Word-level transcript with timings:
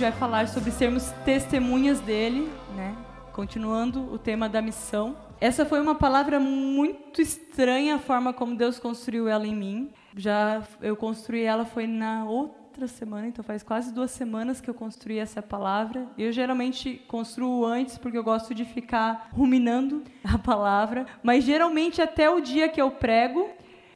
gente 0.00 0.12
vai 0.12 0.18
falar 0.18 0.48
sobre 0.48 0.70
sermos 0.70 1.10
testemunhas 1.26 2.00
dele, 2.00 2.50
né? 2.74 2.96
Continuando 3.34 4.10
o 4.10 4.16
tema 4.16 4.48
da 4.48 4.62
missão. 4.62 5.14
Essa 5.38 5.66
foi 5.66 5.78
uma 5.78 5.94
palavra 5.94 6.40
muito 6.40 7.20
estranha 7.20 7.96
a 7.96 7.98
forma 7.98 8.32
como 8.32 8.56
Deus 8.56 8.78
construiu 8.78 9.28
ela 9.28 9.46
em 9.46 9.54
mim. 9.54 9.90
Já 10.16 10.62
eu 10.80 10.96
construí 10.96 11.42
ela 11.42 11.66
foi 11.66 11.86
na 11.86 12.24
outra 12.24 12.86
semana, 12.86 13.28
então 13.28 13.44
faz 13.44 13.62
quase 13.62 13.92
duas 13.92 14.10
semanas 14.10 14.58
que 14.58 14.70
eu 14.70 14.74
construí 14.74 15.18
essa 15.18 15.42
palavra. 15.42 16.06
Eu 16.16 16.32
geralmente 16.32 17.02
construo 17.06 17.66
antes 17.66 17.98
porque 17.98 18.16
eu 18.16 18.24
gosto 18.24 18.54
de 18.54 18.64
ficar 18.64 19.28
ruminando 19.32 20.02
a 20.24 20.38
palavra, 20.38 21.04
mas 21.22 21.44
geralmente 21.44 22.00
até 22.00 22.30
o 22.30 22.40
dia 22.40 22.70
que 22.70 22.80
eu 22.80 22.90
prego, 22.90 23.50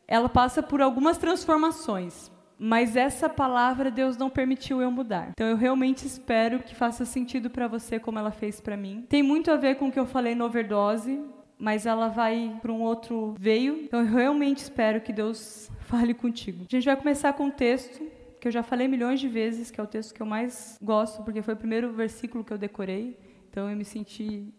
ela 0.07 0.29
passa 0.29 0.63
por 0.63 0.83
algumas 0.83 1.17
transformações. 1.17 2.34
Mas 2.59 2.97
essa 2.97 3.29
palavra 3.29 3.91
Deus 3.91 4.17
não 4.17 4.31
permitiu 4.31 4.81
eu 4.81 4.91
mudar. 4.91 5.31
Então 5.31 5.47
eu 5.47 5.57
realmente 5.57 6.07
espero 6.07 6.61
que 6.61 6.75
faça 6.75 7.05
sentido 7.05 7.51
para 7.51 7.69
você 7.69 7.99
como 7.99 8.19
ela 8.19 8.31
fez 8.31 8.61
para 8.61 8.77
mim. 8.77 9.05
Tem 9.09 9.23
muito 9.23 9.51
a 9.51 9.57
ver 9.57 9.77
com 9.77 9.89
o 9.89 9.93
que 9.93 9.99
eu 9.99 10.07
falei 10.07 10.35
no 10.35 10.45
overdose, 10.45 11.21
mas 11.59 11.87
ela 11.87 12.09
vai 12.09 12.57
para 12.61 12.73
um 12.73 12.81
outro 12.81 13.35
veio. 13.39 13.83
Então 13.85 14.01
eu 14.01 14.07
realmente 14.07 14.59
espero 14.59 15.01
que 15.01 15.13
Deus 15.13 15.71
fale 15.81 16.15
contigo. 16.15 16.65
A 16.69 16.75
gente 16.75 16.85
vai 16.85 16.97
começar 16.97 17.33
com 17.33 17.45
um 17.45 17.51
texto 17.51 18.03
que 18.41 18.49
eu 18.49 18.53
já 18.53 18.63
falei 18.63 18.87
milhões 18.87 19.21
de 19.21 19.29
vezes, 19.29 19.71
que 19.71 19.81
é 19.81 19.83
o 19.83 19.87
texto 19.87 20.13
que 20.13 20.21
eu 20.21 20.27
mais 20.27 20.79
gosto, 20.83 21.23
porque 21.23 21.41
foi 21.41 21.55
o 21.55 21.57
primeiro 21.57 21.93
versículo 21.93 22.45
que 22.45 22.53
eu 22.53 22.59
decorei. 22.59 23.19
Então 23.49 23.71
eu 23.71 23.77
me 23.77 23.85
senti 23.85 24.53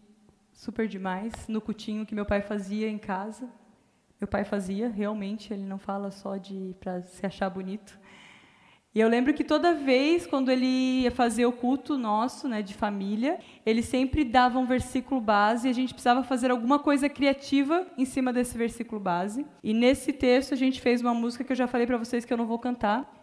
super 0.52 0.88
demais 0.88 1.32
no 1.46 1.60
cutinho 1.60 2.04
que 2.04 2.14
meu 2.14 2.24
pai 2.24 2.40
fazia 2.40 2.88
em 2.88 2.98
casa. 2.98 3.48
Meu 4.20 4.26
pai 4.26 4.44
fazia, 4.44 4.88
realmente, 4.88 5.52
ele 5.52 5.64
não 5.64 5.78
fala 5.78 6.10
só 6.10 6.36
de 6.36 6.74
para 6.80 7.02
se 7.02 7.24
achar 7.24 7.50
bonito. 7.50 7.98
E 8.96 9.00
eu 9.00 9.10
lembro 9.10 9.34
que 9.34 9.44
toda 9.44 9.74
vez 9.74 10.26
quando 10.26 10.50
ele 10.50 11.02
ia 11.02 11.10
fazer 11.10 11.44
o 11.44 11.52
culto 11.52 11.98
nosso, 11.98 12.48
né, 12.48 12.62
de 12.62 12.72
família, 12.72 13.38
ele 13.66 13.82
sempre 13.82 14.24
dava 14.24 14.58
um 14.58 14.64
versículo 14.64 15.20
base 15.20 15.68
e 15.68 15.70
a 15.70 15.74
gente 15.74 15.92
precisava 15.92 16.22
fazer 16.22 16.50
alguma 16.50 16.78
coisa 16.78 17.06
criativa 17.06 17.86
em 17.98 18.06
cima 18.06 18.32
desse 18.32 18.56
versículo 18.56 18.98
base. 18.98 19.44
E 19.62 19.74
nesse 19.74 20.14
texto 20.14 20.54
a 20.54 20.56
gente 20.56 20.80
fez 20.80 21.02
uma 21.02 21.12
música 21.12 21.44
que 21.44 21.52
eu 21.52 21.56
já 21.56 21.66
falei 21.66 21.86
para 21.86 21.98
vocês 21.98 22.24
que 22.24 22.32
eu 22.32 22.38
não 22.38 22.46
vou 22.46 22.58
cantar, 22.58 23.15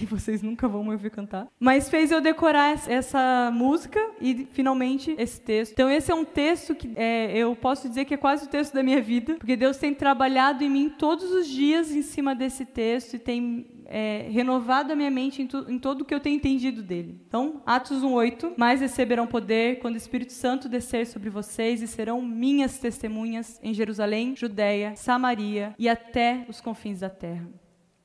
e 0.00 0.06
vocês 0.06 0.42
nunca 0.42 0.68
vão 0.68 0.84
me 0.84 0.92
ouvir 0.92 1.10
cantar. 1.10 1.48
Mas 1.58 1.88
fez 1.88 2.10
eu 2.10 2.20
decorar 2.20 2.88
essa 2.88 3.50
música 3.52 4.00
e 4.20 4.46
finalmente 4.52 5.14
esse 5.18 5.40
texto. 5.40 5.72
Então 5.72 5.90
esse 5.90 6.10
é 6.10 6.14
um 6.14 6.24
texto 6.24 6.74
que 6.74 6.92
é, 6.96 7.36
eu 7.36 7.54
posso 7.56 7.88
dizer 7.88 8.04
que 8.04 8.14
é 8.14 8.16
quase 8.16 8.46
o 8.46 8.48
texto 8.48 8.74
da 8.74 8.82
minha 8.82 9.00
vida, 9.00 9.34
porque 9.34 9.56
Deus 9.56 9.76
tem 9.76 9.94
trabalhado 9.94 10.62
em 10.62 10.70
mim 10.70 10.88
todos 10.88 11.30
os 11.32 11.46
dias 11.46 11.90
em 11.92 12.02
cima 12.02 12.34
desse 12.34 12.64
texto 12.64 13.14
e 13.14 13.18
tem 13.18 13.66
é, 13.88 14.26
renovado 14.30 14.92
a 14.92 14.96
minha 14.96 15.10
mente 15.10 15.42
em, 15.42 15.46
tu, 15.46 15.64
em 15.68 15.80
o 15.84 16.04
que 16.04 16.14
eu 16.14 16.20
tenho 16.20 16.36
entendido 16.36 16.82
dele. 16.82 17.20
Então, 17.28 17.62
Atos 17.64 18.02
1:8, 18.02 18.54
mais 18.56 18.80
receberão 18.80 19.26
poder 19.26 19.78
quando 19.78 19.94
o 19.94 19.98
Espírito 19.98 20.32
Santo 20.32 20.68
descer 20.68 21.06
sobre 21.06 21.30
vocês 21.30 21.82
e 21.82 21.86
serão 21.86 22.20
minhas 22.20 22.78
testemunhas 22.78 23.60
em 23.62 23.72
Jerusalém, 23.72 24.34
Judéia, 24.36 24.94
Samaria 24.96 25.74
e 25.78 25.88
até 25.88 26.44
os 26.48 26.60
confins 26.60 27.00
da 27.00 27.10
terra. 27.10 27.48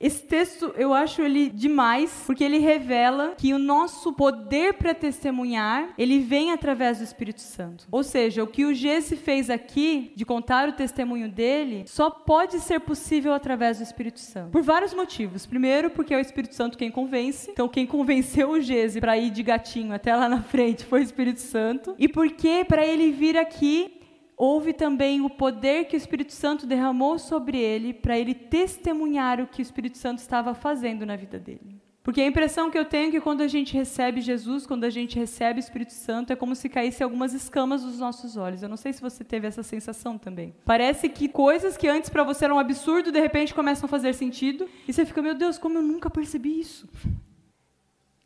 Esse 0.02 0.24
texto 0.24 0.74
eu 0.76 0.94
acho 0.94 1.22
ele 1.22 1.50
demais, 1.50 2.24
porque 2.26 2.44
ele 2.44 2.58
revela 2.58 3.36
que 3.38 3.54
o 3.54 3.60
nosso 3.60 4.14
poder 4.14 4.74
para 4.74 4.94
testemunhar, 4.94 5.94
ele 5.98 6.20
vem 6.20 6.52
através 6.52 6.98
do 6.98 7.04
Espírito 7.04 7.42
Santo. 7.42 7.88
Ou 7.92 8.04
seja, 8.04 8.44
o 8.44 8.48
que 8.48 8.66
o 8.66 8.74
Jesse 8.74 9.16
fez 9.16 9.50
aqui, 9.50 10.12
de 10.16 10.26
contar 10.26 10.68
o 10.68 10.74
testemunho 10.74 11.30
dele, 11.30 11.84
só 11.88 12.10
pode 12.10 12.60
ser 12.60 12.80
possível 12.80 13.34
através 13.34 13.78
do 13.78 13.84
Espírito 13.84 14.20
Santo. 14.20 14.52
Por 14.52 14.64
vários 14.64 14.94
motivos. 14.94 15.46
Primeiro, 15.46 15.90
porque 15.92 16.14
é 16.14 16.18
o 16.18 16.22
Espírito 16.22 16.56
Santo 16.56 16.78
quem 16.78 16.90
convence. 16.90 17.52
Então, 17.52 17.70
quem 17.70 17.86
convenceu 17.86 18.50
o 18.52 18.62
Jesse 18.62 19.00
para 19.00 19.18
ir 19.18 19.30
de 19.30 19.44
gatinho 19.44 19.94
até 19.94 20.16
lá 20.16 20.28
na 20.28 20.42
frente 20.42 20.84
foi 20.86 21.02
o 21.02 21.04
Espírito 21.04 21.40
Santo. 21.40 21.96
E 22.00 22.08
porque 22.08 22.66
para 22.66 22.86
ele 22.86 23.12
vir 23.12 23.38
aqui, 23.38 24.01
houve 24.42 24.74
também 24.74 25.22
o 25.22 25.30
poder 25.30 25.86
que 25.86 25.96
o 25.96 26.02
Espírito 26.04 26.34
Santo 26.34 26.66
derramou 26.66 27.20
sobre 27.20 27.60
ele 27.60 27.94
para 27.94 28.18
ele 28.18 28.34
testemunhar 28.34 29.40
o 29.40 29.46
que 29.46 29.62
o 29.62 29.68
Espírito 29.68 30.00
Santo 30.00 30.18
estava 30.18 30.56
fazendo 30.56 31.06
na 31.06 31.16
vida 31.16 31.38
dele. 31.38 31.80
Porque 32.02 32.22
a 32.22 32.26
impressão 32.26 32.72
que 32.72 32.78
eu 32.80 32.86
tenho 32.86 33.10
é 33.10 33.12
que 33.12 33.22
quando 33.22 33.42
a 33.42 33.48
gente 33.48 33.76
recebe 33.76 34.20
Jesus, 34.20 34.66
quando 34.66 34.84
a 34.84 34.90
gente 34.90 35.20
recebe 35.20 35.60
o 35.60 35.64
Espírito 35.64 35.94
Santo, 35.94 36.34
é 36.34 36.36
como 36.36 36.56
se 36.56 36.68
caísse 36.70 37.04
algumas 37.04 37.36
escamas 37.36 37.84
dos 37.84 38.00
nossos 38.00 38.36
olhos. 38.36 38.64
Eu 38.64 38.70
não 38.70 38.78
sei 38.78 38.92
se 38.92 39.00
você 39.00 39.24
teve 39.24 39.46
essa 39.46 39.62
sensação 39.62 40.18
também. 40.18 40.56
Parece 40.66 41.08
que 41.08 41.30
coisas 41.30 41.78
que 41.78 41.88
antes 41.88 42.10
para 42.10 42.24
você 42.24 42.46
eram 42.46 42.56
um 42.56 42.60
absurdo, 42.60 43.12
de 43.12 43.20
repente 43.20 43.54
começam 43.54 43.86
a 43.86 43.90
fazer 43.90 44.16
sentido, 44.16 44.68
e 44.88 44.92
você 44.92 45.06
fica, 45.06 45.22
meu 45.22 45.36
Deus, 45.36 45.60
como 45.60 45.78
eu 45.78 45.84
nunca 45.84 46.10
percebi 46.10 46.60
isso. 46.60 46.90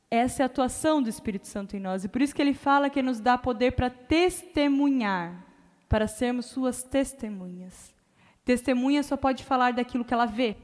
Essa 0.09 0.43
é 0.43 0.43
a 0.43 0.45
atuação 0.45 1.01
do 1.01 1.09
Espírito 1.09 1.45
Santo 1.45 1.75
em 1.75 1.79
nós, 1.81 2.05
e 2.05 2.07
por 2.07 2.21
isso 2.21 2.33
que 2.33 2.41
ele 2.41 2.53
fala 2.53 2.89
que 2.89 3.01
nos 3.01 3.19
dá 3.19 3.37
poder 3.37 3.73
para 3.73 3.89
testemunhar 3.89 5.43
para 5.87 6.07
sermos 6.07 6.47
suas 6.47 6.83
testemunhas. 6.83 7.93
Testemunha 8.43 9.01
só 9.03 9.17
pode 9.17 9.43
falar 9.43 9.73
daquilo 9.73 10.05
que 10.05 10.13
ela 10.13 10.25
vê. 10.25 10.55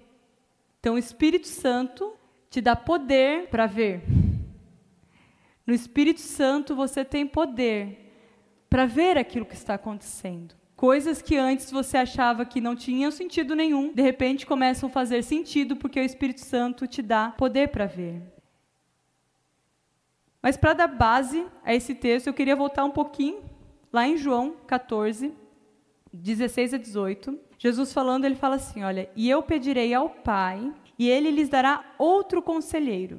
Então, 0.79 0.95
o 0.95 0.97
Espírito 0.97 1.47
Santo 1.47 2.13
te 2.49 2.61
dá 2.61 2.75
poder 2.75 3.47
para 3.49 3.65
ver. 3.65 4.03
No 5.65 5.73
Espírito 5.73 6.19
Santo 6.19 6.75
você 6.75 7.05
tem 7.05 7.25
poder 7.25 8.11
para 8.69 8.85
ver 8.85 9.17
aquilo 9.17 9.45
que 9.45 9.53
está 9.53 9.75
acontecendo. 9.75 10.55
Coisas 10.75 11.21
que 11.21 11.37
antes 11.37 11.71
você 11.71 11.97
achava 11.97 12.43
que 12.43 12.59
não 12.59 12.75
tinham 12.75 13.11
sentido 13.11 13.55
nenhum, 13.55 13.93
de 13.93 14.01
repente 14.01 14.45
começam 14.45 14.89
a 14.89 14.91
fazer 14.91 15.21
sentido 15.23 15.75
porque 15.75 15.99
o 15.99 16.03
Espírito 16.03 16.41
Santo 16.41 16.87
te 16.87 17.01
dá 17.01 17.29
poder 17.37 17.69
para 17.69 17.85
ver. 17.85 18.21
Mas 20.41 20.57
para 20.57 20.73
dar 20.73 20.87
base 20.87 21.45
a 21.63 21.73
esse 21.73 21.93
texto, 21.93 22.27
eu 22.27 22.33
queria 22.33 22.55
voltar 22.55 22.83
um 22.83 22.89
pouquinho 22.89 23.43
lá 23.91 24.07
em 24.07 24.17
João 24.17 24.55
14, 24.67 25.33
16 26.13 26.73
a 26.73 26.77
18, 26.77 27.39
Jesus 27.57 27.93
falando, 27.93 28.25
ele 28.25 28.35
fala 28.35 28.55
assim: 28.55 28.83
Olha, 28.83 29.09
e 29.15 29.29
eu 29.29 29.43
pedirei 29.43 29.93
ao 29.93 30.09
Pai, 30.09 30.73
e 30.97 31.09
ele 31.09 31.31
lhes 31.31 31.49
dará 31.49 31.83
outro 31.97 32.41
conselheiro. 32.41 33.17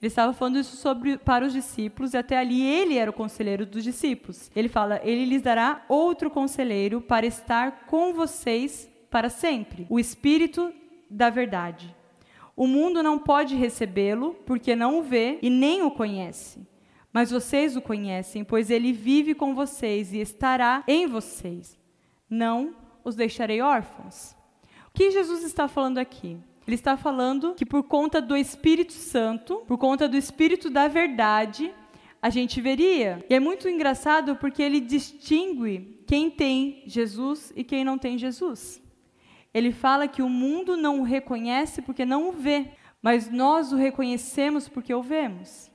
Ele 0.00 0.08
estava 0.08 0.32
falando 0.32 0.58
isso 0.58 0.76
sobre, 0.76 1.16
para 1.16 1.44
os 1.44 1.52
discípulos, 1.52 2.12
e 2.12 2.18
até 2.18 2.36
ali 2.36 2.62
ele 2.62 2.96
era 2.96 3.10
o 3.10 3.14
conselheiro 3.14 3.64
dos 3.64 3.82
discípulos. 3.84 4.50
Ele 4.54 4.68
fala: 4.68 5.00
Ele 5.04 5.24
lhes 5.24 5.42
dará 5.42 5.84
outro 5.88 6.30
conselheiro 6.30 7.00
para 7.00 7.26
estar 7.26 7.86
com 7.86 8.12
vocês 8.12 8.90
para 9.10 9.28
sempre, 9.28 9.86
o 9.88 9.98
Espírito 9.98 10.72
da 11.08 11.30
Verdade. 11.30 11.94
O 12.56 12.66
mundo 12.66 13.02
não 13.02 13.18
pode 13.18 13.54
recebê-lo, 13.54 14.34
porque 14.46 14.74
não 14.74 14.98
o 14.98 15.02
vê 15.02 15.38
e 15.42 15.50
nem 15.50 15.82
o 15.82 15.90
conhece. 15.90 16.66
Mas 17.16 17.30
vocês 17.30 17.74
o 17.74 17.80
conhecem, 17.80 18.44
pois 18.44 18.70
ele 18.70 18.92
vive 18.92 19.34
com 19.34 19.54
vocês 19.54 20.12
e 20.12 20.20
estará 20.20 20.84
em 20.86 21.06
vocês. 21.06 21.78
Não 22.28 22.76
os 23.02 23.16
deixarei 23.16 23.62
órfãos. 23.62 24.36
O 24.88 24.90
que 24.92 25.10
Jesus 25.10 25.42
está 25.42 25.66
falando 25.66 25.96
aqui? 25.96 26.36
Ele 26.66 26.74
está 26.74 26.94
falando 26.94 27.54
que 27.54 27.64
por 27.64 27.84
conta 27.84 28.20
do 28.20 28.36
Espírito 28.36 28.92
Santo, 28.92 29.62
por 29.66 29.78
conta 29.78 30.06
do 30.06 30.14
Espírito 30.14 30.68
da 30.68 30.88
verdade, 30.88 31.72
a 32.20 32.28
gente 32.28 32.60
veria. 32.60 33.24
E 33.30 33.34
é 33.34 33.40
muito 33.40 33.66
engraçado 33.66 34.36
porque 34.36 34.62
ele 34.62 34.78
distingue 34.78 36.04
quem 36.06 36.30
tem 36.30 36.82
Jesus 36.84 37.50
e 37.56 37.64
quem 37.64 37.82
não 37.82 37.96
tem 37.96 38.18
Jesus. 38.18 38.78
Ele 39.54 39.72
fala 39.72 40.06
que 40.06 40.20
o 40.20 40.28
mundo 40.28 40.76
não 40.76 41.00
o 41.00 41.02
reconhece 41.02 41.80
porque 41.80 42.04
não 42.04 42.28
o 42.28 42.32
vê, 42.32 42.72
mas 43.00 43.30
nós 43.30 43.72
o 43.72 43.76
reconhecemos 43.76 44.68
porque 44.68 44.92
o 44.92 45.00
vemos. 45.00 45.74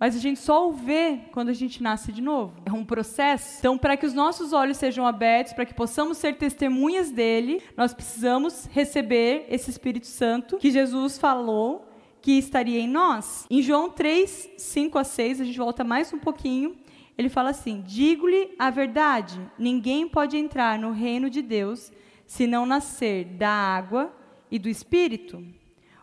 Mas 0.00 0.16
a 0.16 0.18
gente 0.18 0.40
só 0.40 0.66
o 0.66 0.72
vê 0.72 1.20
quando 1.30 1.50
a 1.50 1.52
gente 1.52 1.82
nasce 1.82 2.10
de 2.10 2.22
novo. 2.22 2.54
É 2.64 2.72
um 2.72 2.86
processo. 2.86 3.58
Então, 3.58 3.76
para 3.76 3.98
que 3.98 4.06
os 4.06 4.14
nossos 4.14 4.54
olhos 4.54 4.78
sejam 4.78 5.06
abertos, 5.06 5.52
para 5.52 5.66
que 5.66 5.74
possamos 5.74 6.16
ser 6.16 6.38
testemunhas 6.38 7.10
dele, 7.10 7.62
nós 7.76 7.92
precisamos 7.92 8.66
receber 8.72 9.44
esse 9.50 9.68
Espírito 9.68 10.06
Santo 10.06 10.56
que 10.56 10.70
Jesus 10.70 11.18
falou 11.18 11.86
que 12.22 12.32
estaria 12.38 12.80
em 12.80 12.88
nós. 12.88 13.46
Em 13.50 13.60
João 13.60 13.90
3, 13.90 14.52
5 14.56 14.98
a 14.98 15.04
6, 15.04 15.42
a 15.42 15.44
gente 15.44 15.58
volta 15.58 15.84
mais 15.84 16.10
um 16.14 16.18
pouquinho. 16.18 16.78
Ele 17.18 17.28
fala 17.28 17.50
assim: 17.50 17.82
Digo-lhe 17.86 18.54
a 18.58 18.70
verdade, 18.70 19.38
ninguém 19.58 20.08
pode 20.08 20.34
entrar 20.34 20.78
no 20.78 20.92
reino 20.92 21.28
de 21.28 21.42
Deus 21.42 21.92
se 22.26 22.46
não 22.46 22.64
nascer 22.64 23.26
da 23.26 23.50
água 23.50 24.10
e 24.50 24.58
do 24.58 24.68
espírito. 24.70 25.44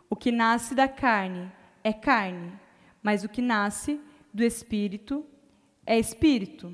O 0.07 0.15
que 0.15 0.31
nasce 0.31 0.75
da 0.75 0.87
carne 0.87 1.51
é 1.83 1.91
carne 1.91 2.66
mas 3.01 3.23
o 3.23 3.29
que 3.29 3.41
nasce 3.41 3.99
do 4.33 4.43
espírito 4.43 5.25
é 5.85 5.97
espírito. 5.97 6.73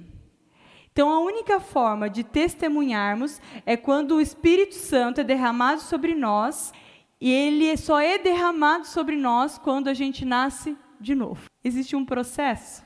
Então, 0.92 1.10
a 1.10 1.20
única 1.20 1.60
forma 1.60 2.08
de 2.08 2.24
testemunharmos 2.24 3.42
é 3.66 3.76
quando 3.76 4.16
o 4.16 4.22
Espírito 4.22 4.76
Santo 4.76 5.22
é 5.22 5.24
derramado 5.24 5.82
sobre 5.82 6.14
nós, 6.14 6.72
e 7.20 7.32
ele 7.32 7.76
só 7.78 8.00
é 8.00 8.20
derramado 8.20 8.86
sobre 8.86 9.16
nós 9.16 9.58
quando 9.58 9.88
a 9.88 9.94
gente 9.94 10.24
nasce 10.24 10.78
de 11.00 11.16
novo. 11.16 11.46
Existe 11.64 11.96
um 11.96 12.06
processo. 12.06 12.86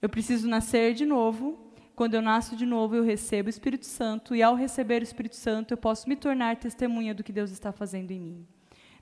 Eu 0.00 0.08
preciso 0.08 0.48
nascer 0.48 0.94
de 0.94 1.04
novo. 1.04 1.58
Quando 1.94 2.14
eu 2.14 2.22
nasço 2.22 2.56
de 2.56 2.64
novo, 2.64 2.96
eu 2.96 3.02
recebo 3.02 3.48
o 3.48 3.50
Espírito 3.50 3.84
Santo, 3.84 4.34
e 4.34 4.42
ao 4.42 4.54
receber 4.54 5.02
o 5.02 5.04
Espírito 5.04 5.36
Santo, 5.36 5.74
eu 5.74 5.76
posso 5.76 6.08
me 6.08 6.16
tornar 6.16 6.56
testemunha 6.56 7.14
do 7.14 7.22
que 7.22 7.32
Deus 7.32 7.50
está 7.50 7.70
fazendo 7.70 8.12
em 8.12 8.20
mim. 8.20 8.46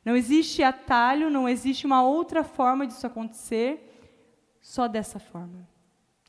Não 0.05 0.17
existe 0.17 0.63
atalho, 0.63 1.31
não 1.31 1.49
existe 1.49 1.87
uma 1.87 2.03
outra 2.03 2.43
forma 2.45 2.87
disso 2.87 3.07
acontecer, 3.07 3.85
só 4.61 4.87
dessa 4.87 5.19
forma. 5.19 5.69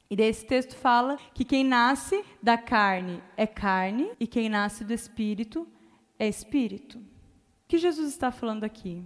E 0.10 0.16
daí 0.16 0.27
esse 0.27 0.45
texto 0.45 0.75
fala 0.75 1.18
que 1.33 1.45
quem 1.45 1.63
nasce 1.63 2.24
da 2.42 2.57
carne 2.57 3.21
é 3.38 3.45
carne 3.45 4.12
e 4.19 4.25
quem 4.25 4.50
nasce 4.50 4.83
do 4.83 4.94
espírito 4.94 5.68
é 6.18 6.27
espírito. 6.27 6.98
O 6.98 7.04
que 7.68 7.77
Jesus 7.77 8.10
está 8.10 8.31
falando 8.31 8.63
aqui? 8.63 9.04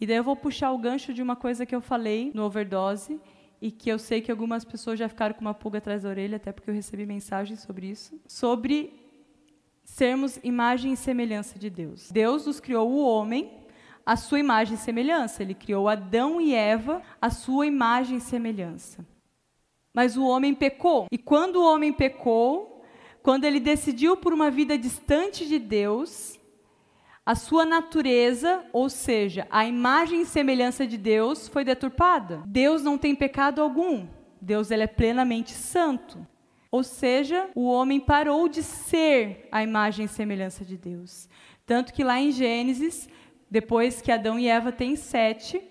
E 0.00 0.06
daí 0.06 0.16
eu 0.16 0.24
vou 0.24 0.34
puxar 0.36 0.72
o 0.72 0.78
gancho 0.78 1.12
de 1.12 1.22
uma 1.22 1.36
coisa 1.36 1.66
que 1.66 1.74
eu 1.74 1.80
falei 1.80 2.30
no 2.34 2.42
overdose 2.42 3.20
e 3.60 3.70
que 3.70 3.90
eu 3.90 3.98
sei 3.98 4.20
que 4.20 4.30
algumas 4.30 4.64
pessoas 4.64 4.98
já 4.98 5.08
ficaram 5.08 5.34
com 5.34 5.42
uma 5.42 5.54
pulga 5.54 5.78
atrás 5.78 6.02
da 6.02 6.08
orelha, 6.08 6.36
até 6.36 6.52
porque 6.52 6.70
eu 6.70 6.74
recebi 6.74 7.04
mensagens 7.04 7.60
sobre 7.60 7.88
isso, 7.88 8.18
sobre 8.26 8.92
sermos 9.84 10.38
imagem 10.42 10.92
e 10.92 10.96
semelhança 10.96 11.58
de 11.58 11.70
Deus. 11.70 12.10
Deus 12.10 12.46
nos 12.46 12.60
criou 12.60 12.90
o 12.90 12.98
homem 12.98 13.65
à 14.06 14.14
sua 14.16 14.38
imagem 14.38 14.74
e 14.74 14.78
semelhança. 14.78 15.42
Ele 15.42 15.52
criou 15.52 15.88
Adão 15.88 16.40
e 16.40 16.54
Eva 16.54 17.02
à 17.20 17.28
sua 17.28 17.66
imagem 17.66 18.18
e 18.18 18.20
semelhança. 18.20 19.04
Mas 19.92 20.16
o 20.16 20.24
homem 20.24 20.54
pecou. 20.54 21.06
E 21.10 21.18
quando 21.18 21.56
o 21.56 21.66
homem 21.66 21.92
pecou, 21.92 22.84
quando 23.22 23.44
ele 23.44 23.58
decidiu 23.58 24.16
por 24.16 24.32
uma 24.32 24.50
vida 24.50 24.78
distante 24.78 25.46
de 25.46 25.58
Deus, 25.58 26.38
a 27.24 27.34
sua 27.34 27.64
natureza, 27.66 28.64
ou 28.72 28.88
seja, 28.88 29.48
a 29.50 29.66
imagem 29.66 30.20
e 30.20 30.26
semelhança 30.26 30.86
de 30.86 30.96
Deus, 30.96 31.48
foi 31.48 31.64
deturpada. 31.64 32.40
Deus 32.46 32.84
não 32.84 32.96
tem 32.96 33.16
pecado 33.16 33.60
algum. 33.60 34.06
Deus 34.40 34.70
ele 34.70 34.84
é 34.84 34.86
plenamente 34.86 35.50
santo. 35.50 36.24
Ou 36.70 36.84
seja, 36.84 37.48
o 37.54 37.64
homem 37.66 37.98
parou 37.98 38.48
de 38.48 38.62
ser 38.62 39.48
a 39.50 39.62
imagem 39.62 40.04
e 40.04 40.08
semelhança 40.08 40.64
de 40.64 40.76
Deus. 40.76 41.28
Tanto 41.64 41.92
que 41.92 42.04
lá 42.04 42.20
em 42.20 42.30
Gênesis, 42.30 43.08
depois 43.50 44.02
que 44.02 44.10
Adão 44.10 44.38
e 44.38 44.48
Eva 44.48 44.72
têm 44.72 44.96
sete, 44.96 45.62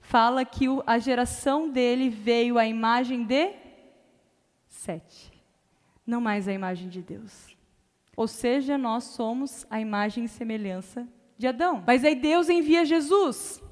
fala 0.00 0.44
que 0.44 0.66
a 0.86 0.98
geração 0.98 1.70
dele 1.70 2.08
veio 2.08 2.58
à 2.58 2.66
imagem 2.66 3.24
de 3.24 3.52
sete. 4.68 5.32
Não 6.06 6.20
mais 6.20 6.46
a 6.46 6.52
imagem 6.52 6.88
de 6.88 7.00
Deus. 7.00 7.56
Ou 8.16 8.28
seja, 8.28 8.76
nós 8.76 9.04
somos 9.04 9.66
a 9.70 9.80
imagem 9.80 10.24
e 10.24 10.28
semelhança 10.28 11.08
de 11.38 11.46
Adão. 11.46 11.82
Mas 11.86 12.04
aí 12.04 12.14
Deus 12.14 12.48
envia 12.48 12.84
Jesus. 12.84 13.62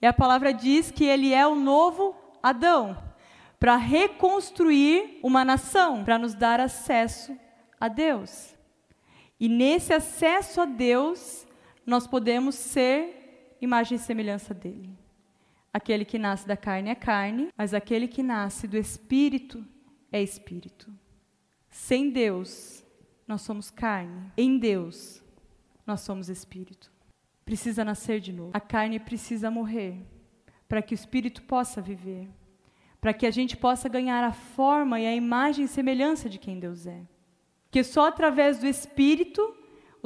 E 0.00 0.06
a 0.06 0.12
palavra 0.12 0.52
diz 0.52 0.90
que 0.90 1.04
ele 1.04 1.32
é 1.32 1.46
o 1.46 1.54
novo 1.54 2.14
Adão 2.42 2.96
para 3.58 3.76
reconstruir 3.76 5.18
uma 5.22 5.44
nação, 5.44 6.04
para 6.04 6.18
nos 6.18 6.34
dar 6.34 6.60
acesso 6.60 7.36
a 7.80 7.88
Deus. 7.88 8.54
E 9.38 9.48
nesse 9.48 9.92
acesso 9.92 10.60
a 10.60 10.64
Deus, 10.64 11.45
nós 11.86 12.06
podemos 12.06 12.54
ser 12.54 13.56
imagem 13.60 13.96
e 13.96 14.00
semelhança 14.00 14.52
dele. 14.52 14.90
Aquele 15.72 16.04
que 16.04 16.18
nasce 16.18 16.46
da 16.46 16.56
carne 16.56 16.90
é 16.90 16.94
carne, 16.94 17.48
mas 17.56 17.72
aquele 17.72 18.08
que 18.08 18.22
nasce 18.22 18.66
do 18.66 18.76
espírito 18.76 19.64
é 20.10 20.22
espírito. 20.22 20.92
Sem 21.68 22.10
Deus, 22.10 22.84
nós 23.26 23.42
somos 23.42 23.70
carne. 23.70 24.32
Em 24.36 24.58
Deus, 24.58 25.22
nós 25.86 26.00
somos 26.00 26.28
espírito. 26.28 26.90
Precisa 27.44 27.84
nascer 27.84 28.20
de 28.20 28.32
novo. 28.32 28.50
A 28.54 28.60
carne 28.60 28.98
precisa 28.98 29.50
morrer 29.50 30.04
para 30.68 30.82
que 30.82 30.94
o 30.94 30.96
espírito 30.96 31.42
possa 31.42 31.80
viver. 31.80 32.28
Para 33.00 33.12
que 33.12 33.26
a 33.26 33.30
gente 33.30 33.56
possa 33.56 33.88
ganhar 33.88 34.24
a 34.24 34.32
forma 34.32 34.98
e 34.98 35.06
a 35.06 35.14
imagem 35.14 35.66
e 35.66 35.68
semelhança 35.68 36.28
de 36.28 36.38
quem 36.38 36.58
Deus 36.58 36.86
é. 36.86 37.02
Porque 37.64 37.84
só 37.84 38.08
através 38.08 38.58
do 38.58 38.66
espírito 38.66 39.55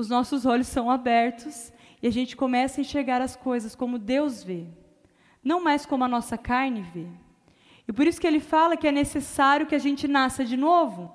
os 0.00 0.08
nossos 0.08 0.46
olhos 0.46 0.66
são 0.66 0.90
abertos 0.90 1.72
e 2.02 2.06
a 2.06 2.10
gente 2.10 2.36
começa 2.36 2.80
a 2.80 2.82
enxergar 2.82 3.20
as 3.20 3.36
coisas 3.36 3.74
como 3.74 3.98
Deus 3.98 4.42
vê, 4.42 4.66
não 5.44 5.62
mais 5.62 5.84
como 5.86 6.04
a 6.04 6.08
nossa 6.08 6.36
carne 6.36 6.82
vê. 6.82 7.06
E 7.86 7.92
por 7.92 8.06
isso 8.06 8.20
que 8.20 8.26
ele 8.26 8.40
fala 8.40 8.76
que 8.76 8.86
é 8.86 8.92
necessário 8.92 9.66
que 9.66 9.74
a 9.74 9.78
gente 9.78 10.08
nasça 10.08 10.44
de 10.44 10.56
novo. 10.56 11.14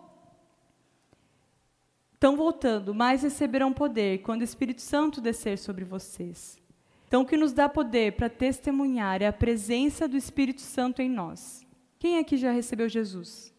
Então, 2.17 2.35
voltando, 2.35 2.93
mais 2.93 3.23
receberão 3.23 3.73
poder 3.73 4.19
quando 4.19 4.41
o 4.41 4.45
Espírito 4.45 4.81
Santo 4.81 5.21
descer 5.21 5.57
sobre 5.57 5.83
vocês. 5.83 6.61
Então, 7.07 7.21
o 7.21 7.25
que 7.25 7.37
nos 7.37 7.53
dá 7.53 7.69
poder 7.69 8.13
para 8.13 8.29
testemunhar 8.29 9.21
é 9.21 9.27
a 9.27 9.33
presença 9.33 10.07
do 10.07 10.17
Espírito 10.17 10.61
Santo 10.61 11.01
em 11.01 11.09
nós. 11.09 11.65
Quem 11.99 12.17
aqui 12.17 12.35
já 12.35 12.51
recebeu 12.51 12.89
Jesus? 12.89 13.53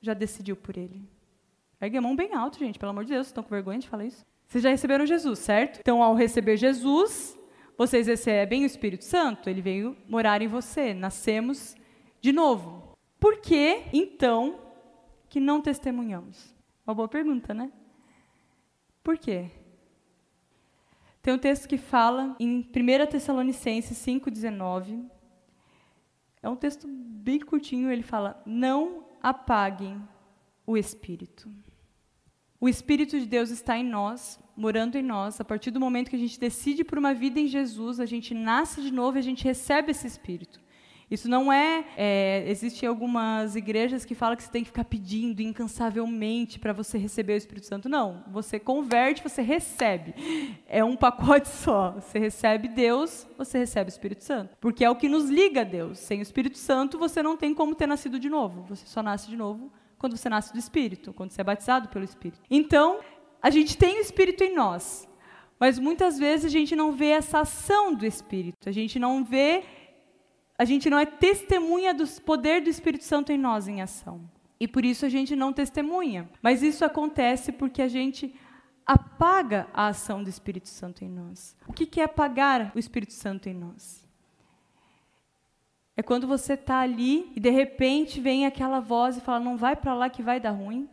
Já 0.00 0.14
decidiu 0.14 0.56
por 0.56 0.76
ele? 0.76 1.08
Ergue 1.80 1.98
a 1.98 2.02
mão 2.02 2.14
bem 2.14 2.34
alto, 2.34 2.58
gente, 2.58 2.78
pelo 2.78 2.90
amor 2.90 3.04
de 3.04 3.12
Deus, 3.12 3.26
estão 3.26 3.42
com 3.42 3.50
vergonha 3.50 3.78
de 3.78 3.88
falar 3.88 4.04
isso? 4.04 4.24
Vocês 4.50 4.64
já 4.64 4.70
receberam 4.70 5.06
Jesus, 5.06 5.38
certo? 5.38 5.78
Então, 5.78 6.02
ao 6.02 6.12
receber 6.12 6.56
Jesus, 6.56 7.38
vocês 7.78 8.08
recebem 8.08 8.64
o 8.64 8.66
Espírito 8.66 9.04
Santo, 9.04 9.48
ele 9.48 9.62
veio 9.62 9.96
morar 10.08 10.42
em 10.42 10.48
você. 10.48 10.92
Nascemos 10.92 11.76
de 12.20 12.32
novo, 12.32 12.98
por 13.20 13.40
que, 13.40 13.84
então, 13.92 14.58
que 15.28 15.38
não 15.38 15.60
testemunhamos? 15.60 16.52
Uma 16.84 16.92
boa 16.92 17.06
pergunta, 17.06 17.54
né? 17.54 17.70
Por 19.04 19.16
quê? 19.16 19.52
Tem 21.22 21.32
um 21.32 21.38
texto 21.38 21.68
que 21.68 21.78
fala 21.78 22.34
em 22.40 22.58
1 22.58 23.06
Tessalonicenses 23.06 23.96
5,19. 24.04 25.08
É 26.42 26.48
um 26.48 26.56
texto 26.56 26.88
bem 26.88 27.38
curtinho, 27.38 27.88
ele 27.88 28.02
fala: 28.02 28.42
Não 28.44 29.04
apaguem 29.22 30.02
o 30.66 30.76
Espírito. 30.76 31.48
O 32.60 32.68
Espírito 32.68 33.18
de 33.18 33.24
Deus 33.24 33.48
está 33.48 33.78
em 33.78 33.84
nós, 33.84 34.38
morando 34.54 34.98
em 34.98 35.02
nós. 35.02 35.40
A 35.40 35.44
partir 35.44 35.70
do 35.70 35.80
momento 35.80 36.10
que 36.10 36.16
a 36.16 36.18
gente 36.18 36.38
decide 36.38 36.84
por 36.84 36.98
uma 36.98 37.14
vida 37.14 37.40
em 37.40 37.46
Jesus, 37.46 37.98
a 37.98 38.04
gente 38.04 38.34
nasce 38.34 38.82
de 38.82 38.90
novo 38.90 39.16
e 39.16 39.20
a 39.20 39.22
gente 39.22 39.42
recebe 39.42 39.92
esse 39.92 40.06
Espírito. 40.06 40.60
Isso 41.10 41.26
não 41.26 41.50
é, 41.50 41.86
é 41.96 42.44
Existem 42.46 42.86
algumas 42.86 43.56
igrejas 43.56 44.04
que 44.04 44.14
falam 44.14 44.36
que 44.36 44.42
você 44.42 44.50
tem 44.50 44.62
que 44.62 44.68
ficar 44.68 44.84
pedindo 44.84 45.40
incansavelmente 45.40 46.58
para 46.58 46.74
você 46.74 46.98
receber 46.98 47.32
o 47.32 47.36
Espírito 47.38 47.66
Santo. 47.66 47.88
Não. 47.88 48.22
Você 48.30 48.60
converte, 48.60 49.22
você 49.22 49.40
recebe. 49.40 50.14
É 50.68 50.84
um 50.84 50.96
pacote 50.96 51.48
só. 51.48 51.92
Você 51.92 52.18
recebe 52.18 52.68
Deus, 52.68 53.26
você 53.38 53.56
recebe 53.56 53.88
o 53.88 53.94
Espírito 53.94 54.22
Santo. 54.22 54.54
Porque 54.60 54.84
é 54.84 54.90
o 54.90 54.96
que 54.96 55.08
nos 55.08 55.30
liga 55.30 55.62
a 55.62 55.64
Deus. 55.64 55.98
Sem 55.98 56.18
o 56.18 56.22
Espírito 56.22 56.58
Santo, 56.58 56.98
você 56.98 57.22
não 57.22 57.38
tem 57.38 57.54
como 57.54 57.74
ter 57.74 57.86
nascido 57.86 58.20
de 58.20 58.28
novo. 58.28 58.66
Você 58.68 58.86
só 58.86 59.02
nasce 59.02 59.30
de 59.30 59.36
novo 59.36 59.72
quando 60.00 60.16
você 60.16 60.30
nasce 60.30 60.50
do 60.50 60.58
Espírito, 60.58 61.12
quando 61.12 61.30
você 61.30 61.42
é 61.42 61.44
batizado 61.44 61.88
pelo 61.90 62.04
Espírito. 62.04 62.40
Então, 62.50 63.00
a 63.40 63.50
gente 63.50 63.76
tem 63.76 63.98
o 63.98 64.00
Espírito 64.00 64.42
em 64.42 64.54
nós. 64.54 65.06
Mas 65.58 65.78
muitas 65.78 66.18
vezes 66.18 66.46
a 66.46 66.48
gente 66.48 66.74
não 66.74 66.90
vê 66.90 67.10
essa 67.10 67.40
ação 67.40 67.94
do 67.94 68.06
Espírito. 68.06 68.66
A 68.66 68.72
gente 68.72 68.98
não 68.98 69.22
vê 69.22 69.62
a 70.58 70.64
gente 70.64 70.90
não 70.90 70.98
é 70.98 71.06
testemunha 71.06 71.94
do 71.94 72.06
poder 72.22 72.62
do 72.62 72.68
Espírito 72.68 73.04
Santo 73.04 73.30
em 73.32 73.38
nós 73.38 73.68
em 73.68 73.80
ação. 73.80 74.20
E 74.58 74.66
por 74.68 74.84
isso 74.84 75.06
a 75.06 75.08
gente 75.08 75.36
não 75.36 75.52
testemunha. 75.52 76.28
Mas 76.42 76.62
isso 76.62 76.84
acontece 76.84 77.52
porque 77.52 77.80
a 77.80 77.88
gente 77.88 78.34
apaga 78.86 79.68
a 79.72 79.86
ação 79.88 80.22
do 80.22 80.28
Espírito 80.28 80.68
Santo 80.68 81.04
em 81.04 81.08
nós. 81.08 81.56
O 81.66 81.72
que 81.72 82.00
é 82.00 82.04
apagar 82.04 82.72
o 82.74 82.78
Espírito 82.78 83.12
Santo 83.12 83.48
em 83.48 83.54
nós? 83.54 84.06
É 85.96 86.02
quando 86.02 86.26
você 86.26 86.54
está 86.54 86.80
ali 86.80 87.30
e 87.34 87.40
de 87.40 87.50
repente 87.50 88.20
vem 88.20 88.46
aquela 88.46 88.80
voz 88.80 89.16
e 89.16 89.20
fala: 89.20 89.40
não 89.40 89.56
vai 89.56 89.76
para 89.76 89.94
lá 89.94 90.08
que 90.08 90.22
vai 90.22 90.40
dar 90.40 90.52
ruim. 90.52 90.88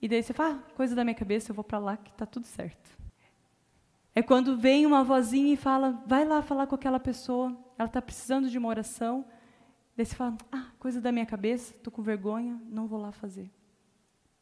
E 0.00 0.08
daí 0.08 0.22
você 0.22 0.32
fala: 0.32 0.56
ah, 0.56 0.74
coisa 0.74 0.94
da 0.94 1.04
minha 1.04 1.14
cabeça, 1.14 1.50
eu 1.50 1.54
vou 1.54 1.64
para 1.64 1.78
lá 1.78 1.96
que 1.96 2.10
está 2.10 2.26
tudo 2.26 2.46
certo. 2.46 2.98
É 4.14 4.22
quando 4.22 4.56
vem 4.56 4.86
uma 4.86 5.02
vozinha 5.02 5.52
e 5.52 5.56
fala: 5.56 6.02
vai 6.06 6.24
lá 6.24 6.42
falar 6.42 6.66
com 6.66 6.74
aquela 6.74 7.00
pessoa, 7.00 7.56
ela 7.78 7.88
está 7.88 8.00
precisando 8.00 8.48
de 8.48 8.58
uma 8.58 8.68
oração. 8.68 9.24
Daí 9.96 10.06
você 10.06 10.14
fala: 10.14 10.36
ah, 10.52 10.66
coisa 10.78 11.00
da 11.00 11.12
minha 11.12 11.26
cabeça, 11.26 11.74
estou 11.74 11.92
com 11.92 12.02
vergonha, 12.02 12.60
não 12.68 12.86
vou 12.86 13.00
lá 13.00 13.12
fazer. 13.12 13.50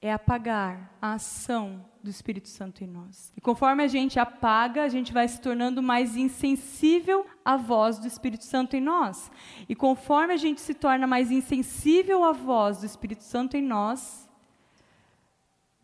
É 0.03 0.13
apagar 0.13 0.93
a 1.01 1.15
ação 1.15 1.85
do 2.03 2.11
Espírito 2.11 2.49
Santo 2.49 2.83
em 2.83 2.89
nós. 2.89 3.33
E 3.37 3.41
conforme 3.41 3.85
a 3.85 3.87
gente 3.87 4.19
apaga, 4.19 4.83
a 4.83 4.89
gente 4.89 5.13
vai 5.13 5.29
se 5.29 5.41
tornando 5.41 5.81
mais 5.81 6.17
insensível 6.17 7.25
à 7.45 7.57
voz 7.57 7.99
do 7.99 8.09
Espírito 8.09 8.45
Santo 8.45 8.77
em 8.77 8.81
nós. 8.81 9.31
E 9.69 9.77
conforme 9.77 10.35
a 10.35 10.37
gente 10.37 10.61
se 10.61 10.75
torna 10.75 11.07
mais 11.07 11.31
insensível 11.31 12.25
à 12.25 12.33
voz 12.33 12.81
do 12.81 12.87
Espírito 12.87 13.23
Santo 13.23 13.57
em 13.57 13.63
nós, 13.63 14.29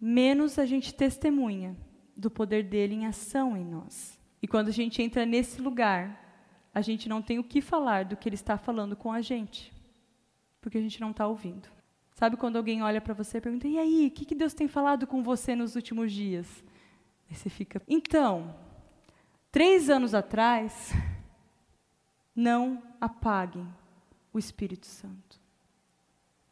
menos 0.01 0.59
a 0.59 0.67
gente 0.67 0.93
testemunha 0.93 1.77
do 2.17 2.29
poder 2.29 2.65
dele 2.65 2.97
em 2.97 3.07
ação 3.07 3.57
em 3.57 3.65
nós. 3.65 4.19
E 4.43 4.49
quando 4.49 4.69
a 4.69 4.73
gente 4.73 5.01
entra 5.01 5.25
nesse 5.25 5.61
lugar, 5.61 6.29
a 6.75 6.81
gente 6.81 7.09
não 7.09 7.23
tem 7.23 7.39
o 7.39 7.45
que 7.45 7.61
falar 7.61 8.05
do 8.05 8.17
que 8.17 8.29
ele 8.29 8.35
está 8.35 8.59
falando 8.59 8.97
com 8.97 9.13
a 9.13 9.21
gente, 9.21 9.73
porque 10.61 10.79
a 10.79 10.81
gente 10.81 11.01
não 11.01 11.13
está 11.13 11.27
ouvindo. 11.27 11.77
Sabe 12.19 12.37
quando 12.37 12.57
alguém 12.57 12.83
olha 12.83 13.01
para 13.01 13.15
você 13.15 13.39
e 13.39 13.41
pergunta: 13.41 13.69
"E 13.69 13.79
aí, 13.79 14.09
o 14.09 14.11
que, 14.11 14.25
que 14.25 14.35
Deus 14.35 14.53
tem 14.53 14.67
falado 14.67 15.07
com 15.07 15.23
você 15.23 15.55
nos 15.55 15.77
últimos 15.77 16.13
dias?" 16.13 16.65
Aí 17.31 17.37
você 17.37 17.49
fica: 17.49 17.81
"Então, 17.87 18.57
três 19.53 19.89
anos 19.89 20.15
atrás, 20.15 20.93
não 22.35 22.83
apaguem 23.01 23.65
o 24.33 24.39
Espírito 24.39 24.85
Santo." 24.85 25.41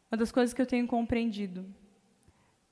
Uma 0.09 0.17
das 0.17 0.31
coisas 0.31 0.55
que 0.55 0.63
eu 0.63 0.67
tenho 0.67 0.87
compreendido 0.87 1.67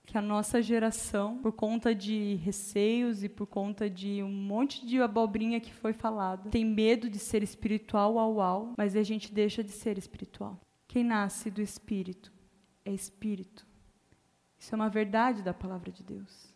que 0.06 0.16
a 0.16 0.22
nossa 0.22 0.62
geração, 0.62 1.38
por 1.38 1.50
conta 1.50 1.92
de 1.92 2.36
receios 2.44 3.24
e 3.24 3.28
por 3.28 3.48
conta 3.48 3.90
de 3.90 4.22
um 4.22 4.30
monte 4.30 4.86
de 4.86 5.02
abobrinha 5.02 5.58
que 5.58 5.74
foi 5.74 5.92
falada, 5.92 6.48
tem 6.48 6.64
medo 6.64 7.10
de 7.10 7.18
ser 7.18 7.42
espiritual 7.42 8.20
ao 8.20 8.40
ao, 8.40 8.72
mas 8.78 8.94
a 8.94 9.02
gente 9.02 9.34
deixa 9.34 9.64
de 9.64 9.72
ser 9.72 9.98
espiritual. 9.98 10.60
Quem 10.86 11.02
nasce 11.02 11.50
do 11.50 11.60
Espírito 11.60 12.33
é 12.84 12.92
Espírito. 12.92 13.66
Isso 14.58 14.74
é 14.74 14.76
uma 14.76 14.88
verdade 14.88 15.42
da 15.42 15.52
palavra 15.52 15.90
de 15.90 16.02
Deus. 16.02 16.54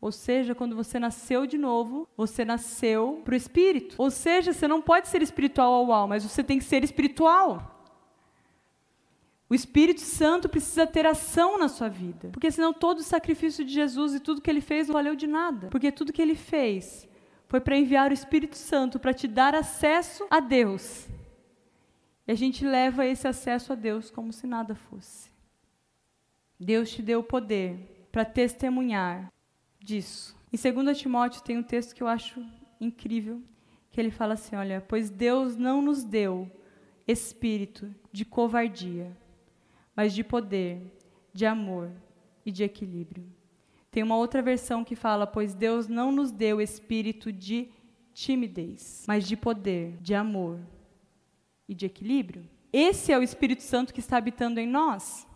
Ou 0.00 0.10
seja, 0.10 0.54
quando 0.54 0.74
você 0.74 0.98
nasceu 0.98 1.46
de 1.46 1.58
novo, 1.58 2.08
você 2.16 2.44
nasceu 2.44 3.20
para 3.24 3.34
o 3.34 3.36
Espírito. 3.36 3.96
Ou 3.98 4.10
seja, 4.10 4.52
você 4.52 4.66
não 4.66 4.80
pode 4.80 5.08
ser 5.08 5.20
espiritual 5.20 5.72
ao 5.72 5.92
ao, 5.92 6.08
mas 6.08 6.24
você 6.24 6.42
tem 6.42 6.58
que 6.58 6.64
ser 6.64 6.82
espiritual. 6.82 7.76
O 9.48 9.54
Espírito 9.54 10.00
Santo 10.00 10.48
precisa 10.48 10.86
ter 10.86 11.04
ação 11.06 11.58
na 11.58 11.68
sua 11.68 11.88
vida. 11.88 12.30
Porque 12.30 12.50
senão 12.50 12.72
todo 12.72 13.00
o 13.00 13.02
sacrifício 13.02 13.64
de 13.64 13.72
Jesus 13.72 14.14
e 14.14 14.20
tudo 14.20 14.40
que 14.40 14.48
ele 14.48 14.60
fez 14.60 14.86
não 14.86 14.94
valeu 14.94 15.14
de 15.14 15.26
nada. 15.26 15.68
Porque 15.68 15.90
tudo 15.90 16.12
que 16.12 16.22
ele 16.22 16.36
fez 16.36 17.08
foi 17.48 17.60
para 17.60 17.76
enviar 17.76 18.10
o 18.10 18.14
Espírito 18.14 18.56
Santo 18.56 19.00
para 19.00 19.12
te 19.12 19.26
dar 19.26 19.54
acesso 19.54 20.24
a 20.30 20.38
Deus. 20.38 21.08
E 22.28 22.32
a 22.32 22.34
gente 22.36 22.64
leva 22.64 23.04
esse 23.04 23.26
acesso 23.26 23.72
a 23.72 23.76
Deus 23.76 24.08
como 24.08 24.32
se 24.32 24.46
nada 24.46 24.74
fosse. 24.74 25.29
Deus 26.60 26.90
te 26.90 27.00
deu 27.00 27.20
o 27.20 27.24
poder 27.24 28.06
para 28.12 28.24
testemunhar 28.24 29.32
disso. 29.78 30.36
Em 30.52 30.58
2 30.58 30.98
Timóteo 30.98 31.42
tem 31.42 31.56
um 31.56 31.62
texto 31.62 31.94
que 31.94 32.02
eu 32.02 32.06
acho 32.06 32.44
incrível, 32.78 33.42
que 33.90 33.98
ele 33.98 34.10
fala 34.10 34.34
assim, 34.34 34.56
olha, 34.56 34.84
pois 34.86 35.08
Deus 35.08 35.56
não 35.56 35.80
nos 35.80 36.04
deu 36.04 36.50
espírito 37.08 37.92
de 38.12 38.24
covardia, 38.24 39.16
mas 39.96 40.12
de 40.12 40.22
poder, 40.22 40.82
de 41.32 41.46
amor 41.46 41.90
e 42.44 42.52
de 42.52 42.62
equilíbrio. 42.62 43.24
Tem 43.90 44.02
uma 44.02 44.16
outra 44.16 44.40
versão 44.40 44.84
que 44.84 44.94
fala: 44.94 45.26
Pois 45.26 45.52
Deus 45.52 45.88
não 45.88 46.12
nos 46.12 46.30
deu 46.30 46.60
espírito 46.60 47.32
de 47.32 47.68
timidez, 48.14 49.04
mas 49.06 49.26
de 49.26 49.36
poder, 49.36 49.96
de 50.00 50.14
amor 50.14 50.60
e 51.68 51.74
de 51.74 51.86
equilíbrio. 51.86 52.48
Esse 52.72 53.12
é 53.12 53.18
o 53.18 53.22
Espírito 53.22 53.62
Santo 53.62 53.92
que 53.92 53.98
está 53.98 54.16
habitando 54.16 54.60
em 54.60 54.66
nós. 54.66 55.26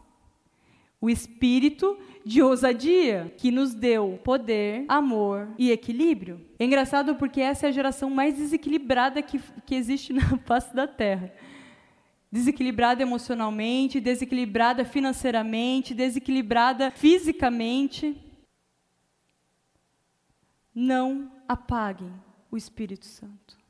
O 1.04 1.10
espírito 1.10 1.98
de 2.24 2.40
ousadia, 2.40 3.30
que 3.36 3.50
nos 3.50 3.74
deu 3.74 4.18
poder, 4.24 4.86
amor 4.88 5.50
e 5.58 5.70
equilíbrio. 5.70 6.40
É 6.58 6.64
engraçado 6.64 7.14
porque 7.16 7.42
essa 7.42 7.66
é 7.66 7.68
a 7.68 7.72
geração 7.72 8.08
mais 8.08 8.38
desequilibrada 8.38 9.20
que, 9.20 9.38
que 9.66 9.74
existe 9.74 10.14
na 10.16 10.38
face 10.46 10.74
da 10.74 10.86
Terra 10.86 11.30
desequilibrada 12.32 13.02
emocionalmente, 13.02 14.00
desequilibrada 14.00 14.82
financeiramente, 14.82 15.92
desequilibrada 15.92 16.90
fisicamente. 16.90 18.16
Não 20.74 21.30
apaguem 21.46 22.10
o 22.50 22.56
Espírito 22.56 23.04
Santo. 23.04 23.63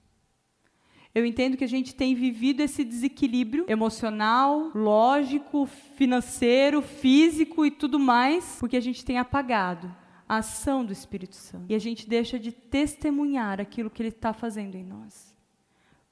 Eu 1.15 1.25
entendo 1.25 1.57
que 1.57 1.63
a 1.63 1.69
gente 1.69 1.95
tem 1.95 2.15
vivido 2.15 2.61
esse 2.61 2.83
desequilíbrio 2.83 3.65
emocional, 3.69 4.73
lógico, 4.75 5.65
financeiro, 5.67 6.83
físico 6.83 7.65
e 7.65 7.71
tudo 7.71 8.01
mais, 8.01 8.57
porque 8.59 8.77
a 8.77 8.81
gente 8.81 9.05
tem 9.05 9.19
apagado 9.19 9.95
a 10.29 10.39
ação 10.39 10.85
do 10.85 10.93
Espírito 10.93 11.37
Santo. 11.37 11.67
E 11.69 11.75
a 11.75 11.79
gente 11.79 12.09
deixa 12.09 12.39
de 12.39 12.51
testemunhar 12.51 13.61
aquilo 13.61 13.91
que 13.91 14.03
ele 14.03 14.09
está 14.09 14.33
fazendo 14.33 14.75
em 14.75 14.83
nós. 14.83 15.33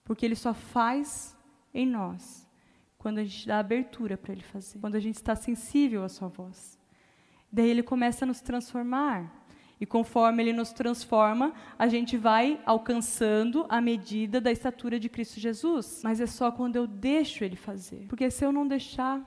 Porque 0.04 0.24
ele 0.24 0.36
só 0.36 0.54
faz 0.54 1.36
em 1.74 1.86
nós 1.86 2.46
quando 2.96 3.18
a 3.18 3.24
gente 3.24 3.48
dá 3.48 3.58
abertura 3.58 4.16
para 4.16 4.32
ele 4.32 4.42
fazer, 4.42 4.78
quando 4.78 4.94
a 4.94 5.00
gente 5.00 5.16
está 5.16 5.34
sensível 5.34 6.04
à 6.04 6.08
sua 6.08 6.28
voz. 6.28 6.78
Daí 7.50 7.68
ele 7.68 7.82
começa 7.82 8.24
a 8.24 8.26
nos 8.28 8.40
transformar. 8.40 9.41
E 9.82 9.86
conforme 9.86 10.44
ele 10.44 10.52
nos 10.52 10.72
transforma, 10.72 11.52
a 11.76 11.88
gente 11.88 12.16
vai 12.16 12.60
alcançando 12.64 13.66
a 13.68 13.80
medida 13.80 14.40
da 14.40 14.52
estatura 14.52 14.96
de 14.96 15.08
Cristo 15.08 15.40
Jesus. 15.40 16.02
Mas 16.04 16.20
é 16.20 16.26
só 16.28 16.52
quando 16.52 16.76
eu 16.76 16.86
deixo 16.86 17.42
ele 17.42 17.56
fazer. 17.56 18.06
Porque 18.06 18.30
se 18.30 18.44
eu 18.44 18.52
não 18.52 18.64
deixar, 18.64 19.20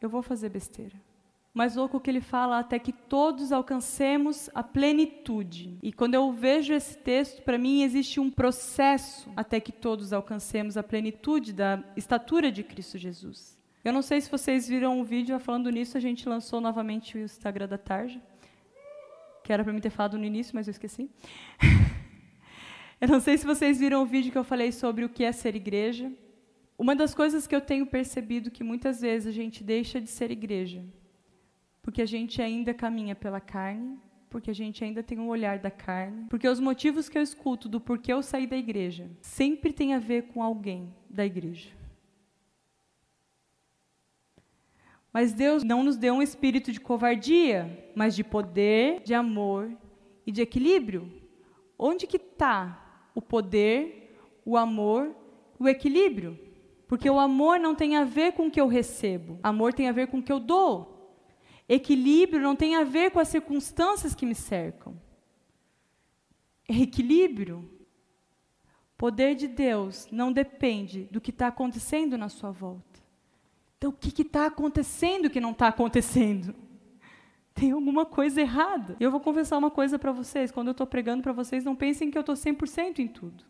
eu 0.00 0.08
vou 0.08 0.22
fazer 0.22 0.50
besteira. 0.50 0.94
Mais 1.52 1.74
louco 1.74 1.98
que 1.98 2.08
ele 2.08 2.20
fala 2.20 2.60
até 2.60 2.78
que 2.78 2.92
todos 2.92 3.50
alcancemos 3.50 4.48
a 4.54 4.62
plenitude. 4.62 5.76
E 5.82 5.92
quando 5.92 6.14
eu 6.14 6.30
vejo 6.30 6.72
esse 6.72 6.96
texto, 6.96 7.42
para 7.42 7.58
mim 7.58 7.82
existe 7.82 8.20
um 8.20 8.30
processo 8.30 9.28
até 9.34 9.58
que 9.58 9.72
todos 9.72 10.12
alcancemos 10.12 10.76
a 10.76 10.82
plenitude 10.84 11.52
da 11.52 11.82
estatura 11.96 12.52
de 12.52 12.62
Cristo 12.62 12.96
Jesus. 12.98 13.58
Eu 13.84 13.92
não 13.92 14.02
sei 14.02 14.20
se 14.20 14.30
vocês 14.30 14.68
viram 14.68 15.00
o 15.00 15.04
vídeo, 15.04 15.36
falando 15.40 15.68
nisso, 15.70 15.96
a 15.96 16.00
gente 16.00 16.28
lançou 16.28 16.60
novamente 16.60 17.18
o 17.18 17.20
Instagram 17.20 17.66
da 17.66 17.78
Tarja, 17.78 18.22
que 19.48 19.52
era 19.54 19.64
para 19.64 19.72
mim 19.72 19.80
ter 19.80 19.88
falado 19.88 20.18
no 20.18 20.26
início, 20.26 20.54
mas 20.54 20.68
eu 20.68 20.72
esqueci. 20.72 21.10
eu 23.00 23.08
não 23.08 23.18
sei 23.18 23.38
se 23.38 23.46
vocês 23.46 23.80
viram 23.80 24.02
o 24.02 24.06
vídeo 24.06 24.30
que 24.30 24.36
eu 24.36 24.44
falei 24.44 24.70
sobre 24.70 25.06
o 25.06 25.08
que 25.08 25.24
é 25.24 25.32
ser 25.32 25.56
igreja. 25.56 26.12
Uma 26.76 26.94
das 26.94 27.14
coisas 27.14 27.46
que 27.46 27.56
eu 27.56 27.62
tenho 27.62 27.86
percebido 27.86 28.50
que 28.50 28.62
muitas 28.62 29.00
vezes 29.00 29.26
a 29.26 29.32
gente 29.32 29.64
deixa 29.64 30.02
de 30.02 30.10
ser 30.10 30.30
igreja 30.30 30.84
porque 31.80 32.02
a 32.02 32.06
gente 32.06 32.42
ainda 32.42 32.74
caminha 32.74 33.14
pela 33.14 33.40
carne, 33.40 33.98
porque 34.28 34.50
a 34.50 34.54
gente 34.54 34.84
ainda 34.84 35.02
tem 35.02 35.18
um 35.18 35.28
olhar 35.28 35.58
da 35.58 35.70
carne, 35.70 36.26
porque 36.28 36.46
os 36.46 36.60
motivos 36.60 37.08
que 37.08 37.16
eu 37.16 37.22
escuto 37.22 37.70
do 37.70 37.80
porquê 37.80 38.12
eu 38.12 38.22
saí 38.22 38.46
da 38.46 38.58
igreja 38.58 39.10
sempre 39.22 39.72
tem 39.72 39.94
a 39.94 39.98
ver 39.98 40.24
com 40.24 40.42
alguém 40.42 40.92
da 41.08 41.24
igreja. 41.24 41.70
Mas 45.20 45.32
Deus 45.32 45.64
não 45.64 45.82
nos 45.82 45.96
deu 45.96 46.14
um 46.14 46.22
espírito 46.22 46.70
de 46.70 46.78
covardia, 46.78 47.90
mas 47.92 48.14
de 48.14 48.22
poder, 48.22 49.02
de 49.02 49.12
amor 49.12 49.68
e 50.24 50.30
de 50.30 50.40
equilíbrio. 50.40 51.12
Onde 51.76 52.06
que 52.06 52.18
está 52.18 53.10
o 53.16 53.20
poder, 53.20 54.16
o 54.44 54.56
amor, 54.56 55.12
o 55.58 55.68
equilíbrio? 55.68 56.38
Porque 56.86 57.10
o 57.10 57.18
amor 57.18 57.58
não 57.58 57.74
tem 57.74 57.96
a 57.96 58.04
ver 58.04 58.30
com 58.34 58.46
o 58.46 58.50
que 58.50 58.60
eu 58.60 58.68
recebo, 58.68 59.40
amor 59.42 59.74
tem 59.74 59.88
a 59.88 59.92
ver 59.92 60.06
com 60.06 60.18
o 60.18 60.22
que 60.22 60.30
eu 60.30 60.38
dou. 60.38 61.20
Equilíbrio 61.68 62.40
não 62.40 62.54
tem 62.54 62.76
a 62.76 62.84
ver 62.84 63.10
com 63.10 63.18
as 63.18 63.26
circunstâncias 63.26 64.14
que 64.14 64.24
me 64.24 64.36
cercam. 64.36 64.94
Equilíbrio. 66.68 67.68
Poder 68.96 69.34
de 69.34 69.48
Deus 69.48 70.06
não 70.12 70.32
depende 70.32 71.08
do 71.10 71.20
que 71.20 71.30
está 71.30 71.48
acontecendo 71.48 72.16
na 72.16 72.28
sua 72.28 72.52
volta. 72.52 72.87
Então, 73.78 73.90
o 73.90 73.92
que 73.92 74.22
está 74.22 74.46
acontecendo 74.46 75.30
que 75.30 75.40
não 75.40 75.52
está 75.52 75.68
acontecendo? 75.68 76.54
Tem 77.54 77.70
alguma 77.70 78.04
coisa 78.04 78.40
errada. 78.40 78.96
Eu 78.98 79.10
vou 79.10 79.20
confessar 79.20 79.56
uma 79.56 79.70
coisa 79.70 79.98
para 79.98 80.12
vocês: 80.12 80.50
quando 80.50 80.68
eu 80.68 80.72
estou 80.72 80.86
pregando 80.86 81.22
para 81.22 81.32
vocês, 81.32 81.64
não 81.64 81.76
pensem 81.76 82.10
que 82.10 82.18
eu 82.18 82.20
estou 82.20 82.34
100% 82.34 82.98
em 82.98 83.08
tudo. 83.08 83.44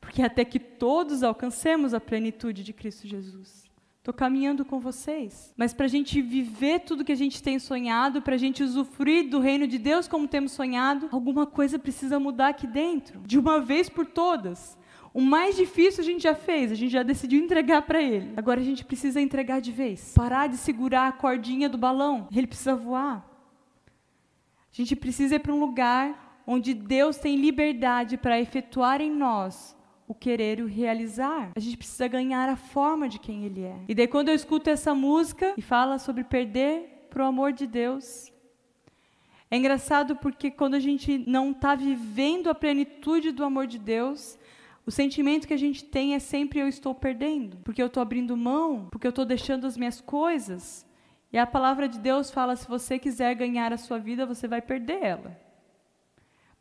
Porque 0.00 0.22
até 0.22 0.44
que 0.44 0.58
todos 0.58 1.22
alcancemos 1.22 1.94
a 1.94 2.00
plenitude 2.00 2.62
de 2.62 2.72
Cristo 2.72 3.06
Jesus. 3.06 3.70
Estou 3.98 4.12
caminhando 4.12 4.64
com 4.64 4.80
vocês. 4.80 5.54
Mas 5.56 5.72
para 5.72 5.86
a 5.86 5.88
gente 5.88 6.20
viver 6.20 6.80
tudo 6.80 7.04
que 7.04 7.12
a 7.12 7.16
gente 7.16 7.40
tem 7.40 7.58
sonhado, 7.58 8.20
para 8.20 8.34
a 8.34 8.38
gente 8.38 8.62
usufruir 8.62 9.30
do 9.30 9.38
reino 9.38 9.66
de 9.66 9.78
Deus 9.78 10.08
como 10.08 10.26
temos 10.26 10.52
sonhado, 10.52 11.08
alguma 11.12 11.46
coisa 11.46 11.78
precisa 11.78 12.18
mudar 12.18 12.48
aqui 12.48 12.66
dentro, 12.66 13.20
de 13.20 13.38
uma 13.38 13.60
vez 13.60 13.88
por 13.88 14.04
todas. 14.04 14.76
O 15.14 15.20
mais 15.20 15.56
difícil 15.56 16.02
a 16.02 16.04
gente 16.04 16.22
já 16.22 16.34
fez, 16.34 16.72
a 16.72 16.74
gente 16.74 16.90
já 16.90 17.02
decidiu 17.02 17.42
entregar 17.42 17.82
para 17.82 18.00
Ele. 18.00 18.32
Agora 18.36 18.60
a 18.60 18.64
gente 18.64 18.84
precisa 18.84 19.20
entregar 19.20 19.60
de 19.60 19.70
vez. 19.70 20.14
Parar 20.14 20.46
de 20.46 20.56
segurar 20.56 21.08
a 21.08 21.12
cordinha 21.12 21.68
do 21.68 21.76
balão. 21.76 22.28
Ele 22.34 22.46
precisa 22.46 22.74
voar. 22.74 23.28
A 24.72 24.74
gente 24.74 24.96
precisa 24.96 25.34
ir 25.34 25.40
para 25.40 25.52
um 25.52 25.60
lugar 25.60 26.42
onde 26.46 26.72
Deus 26.72 27.18
tem 27.18 27.36
liberdade 27.36 28.16
para 28.16 28.40
efetuar 28.40 29.00
em 29.00 29.10
nós 29.10 29.76
o 30.08 30.14
querer 30.14 30.58
e 30.58 30.62
o 30.62 30.66
realizar. 30.66 31.50
A 31.54 31.60
gente 31.60 31.76
precisa 31.76 32.08
ganhar 32.08 32.48
a 32.48 32.56
forma 32.56 33.08
de 33.08 33.18
quem 33.18 33.44
Ele 33.44 33.62
é. 33.62 33.76
E 33.88 33.94
daí, 33.94 34.08
quando 34.08 34.28
eu 34.28 34.34
escuto 34.34 34.70
essa 34.70 34.94
música 34.94 35.54
e 35.56 35.62
fala 35.62 35.98
sobre 35.98 36.24
perder 36.24 37.06
para 37.10 37.22
o 37.22 37.26
amor 37.26 37.52
de 37.52 37.66
Deus, 37.66 38.32
é 39.50 39.56
engraçado 39.56 40.16
porque 40.16 40.50
quando 40.50 40.74
a 40.74 40.80
gente 40.80 41.18
não 41.26 41.50
está 41.50 41.74
vivendo 41.74 42.48
a 42.48 42.54
plenitude 42.54 43.30
do 43.30 43.44
amor 43.44 43.66
de 43.66 43.78
Deus, 43.78 44.38
o 44.84 44.90
sentimento 44.90 45.46
que 45.46 45.54
a 45.54 45.58
gente 45.58 45.84
tem 45.84 46.14
é 46.14 46.18
sempre 46.18 46.58
eu 46.58 46.66
estou 46.66 46.94
perdendo, 46.94 47.56
porque 47.58 47.80
eu 47.80 47.86
estou 47.86 48.00
abrindo 48.00 48.36
mão, 48.36 48.88
porque 48.90 49.06
eu 49.06 49.10
estou 49.10 49.24
deixando 49.24 49.66
as 49.66 49.76
minhas 49.76 50.00
coisas. 50.00 50.86
E 51.32 51.38
a 51.38 51.46
palavra 51.46 51.88
de 51.88 51.98
Deus 51.98 52.30
fala: 52.30 52.56
se 52.56 52.68
você 52.68 52.98
quiser 52.98 53.34
ganhar 53.34 53.72
a 53.72 53.78
sua 53.78 53.98
vida, 53.98 54.26
você 54.26 54.48
vai 54.48 54.60
perder 54.60 55.02
ela. 55.02 55.40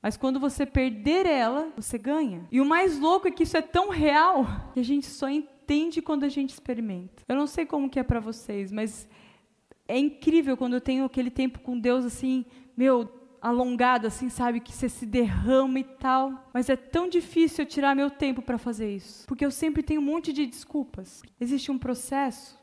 Mas 0.01 0.17
quando 0.17 0.39
você 0.39 0.65
perder 0.65 1.25
ela, 1.25 1.71
você 1.75 1.97
ganha. 1.97 2.47
E 2.51 2.59
o 2.59 2.65
mais 2.65 2.97
louco 2.97 3.27
é 3.27 3.31
que 3.31 3.43
isso 3.43 3.57
é 3.57 3.61
tão 3.61 3.89
real 3.89 4.45
que 4.73 4.79
a 4.79 4.83
gente 4.83 5.05
só 5.05 5.29
entende 5.29 6.01
quando 6.01 6.23
a 6.23 6.29
gente 6.29 6.49
experimenta. 6.49 7.23
Eu 7.27 7.35
não 7.35 7.45
sei 7.45 7.65
como 7.65 7.89
que 7.89 7.99
é 7.99 8.03
para 8.03 8.19
vocês, 8.19 8.71
mas 8.71 9.07
É 9.87 9.97
incrível 9.97 10.55
quando 10.55 10.75
eu 10.75 10.81
tenho 10.81 11.03
aquele 11.03 11.29
tempo 11.29 11.59
com 11.59 11.77
Deus 11.77 12.05
assim, 12.05 12.45
meu, 12.77 13.11
alongado, 13.41 14.05
assim, 14.05 14.29
sabe? 14.29 14.59
Que 14.59 14.71
você 14.71 14.87
se 14.87 15.05
derrama 15.05 15.79
e 15.79 15.83
tal. 15.83 16.49
Mas 16.53 16.69
é 16.69 16.75
tão 16.75 17.09
difícil 17.09 17.63
eu 17.63 17.69
tirar 17.69 17.95
meu 17.95 18.09
tempo 18.09 18.41
para 18.41 18.57
fazer 18.57 18.95
isso. 18.95 19.25
Porque 19.27 19.45
eu 19.45 19.51
sempre 19.51 19.81
tenho 19.81 19.99
um 19.99 20.05
monte 20.05 20.31
de 20.31 20.45
desculpas. 20.45 21.23
Existe 21.39 21.71
um 21.71 21.77
processo, 21.77 22.57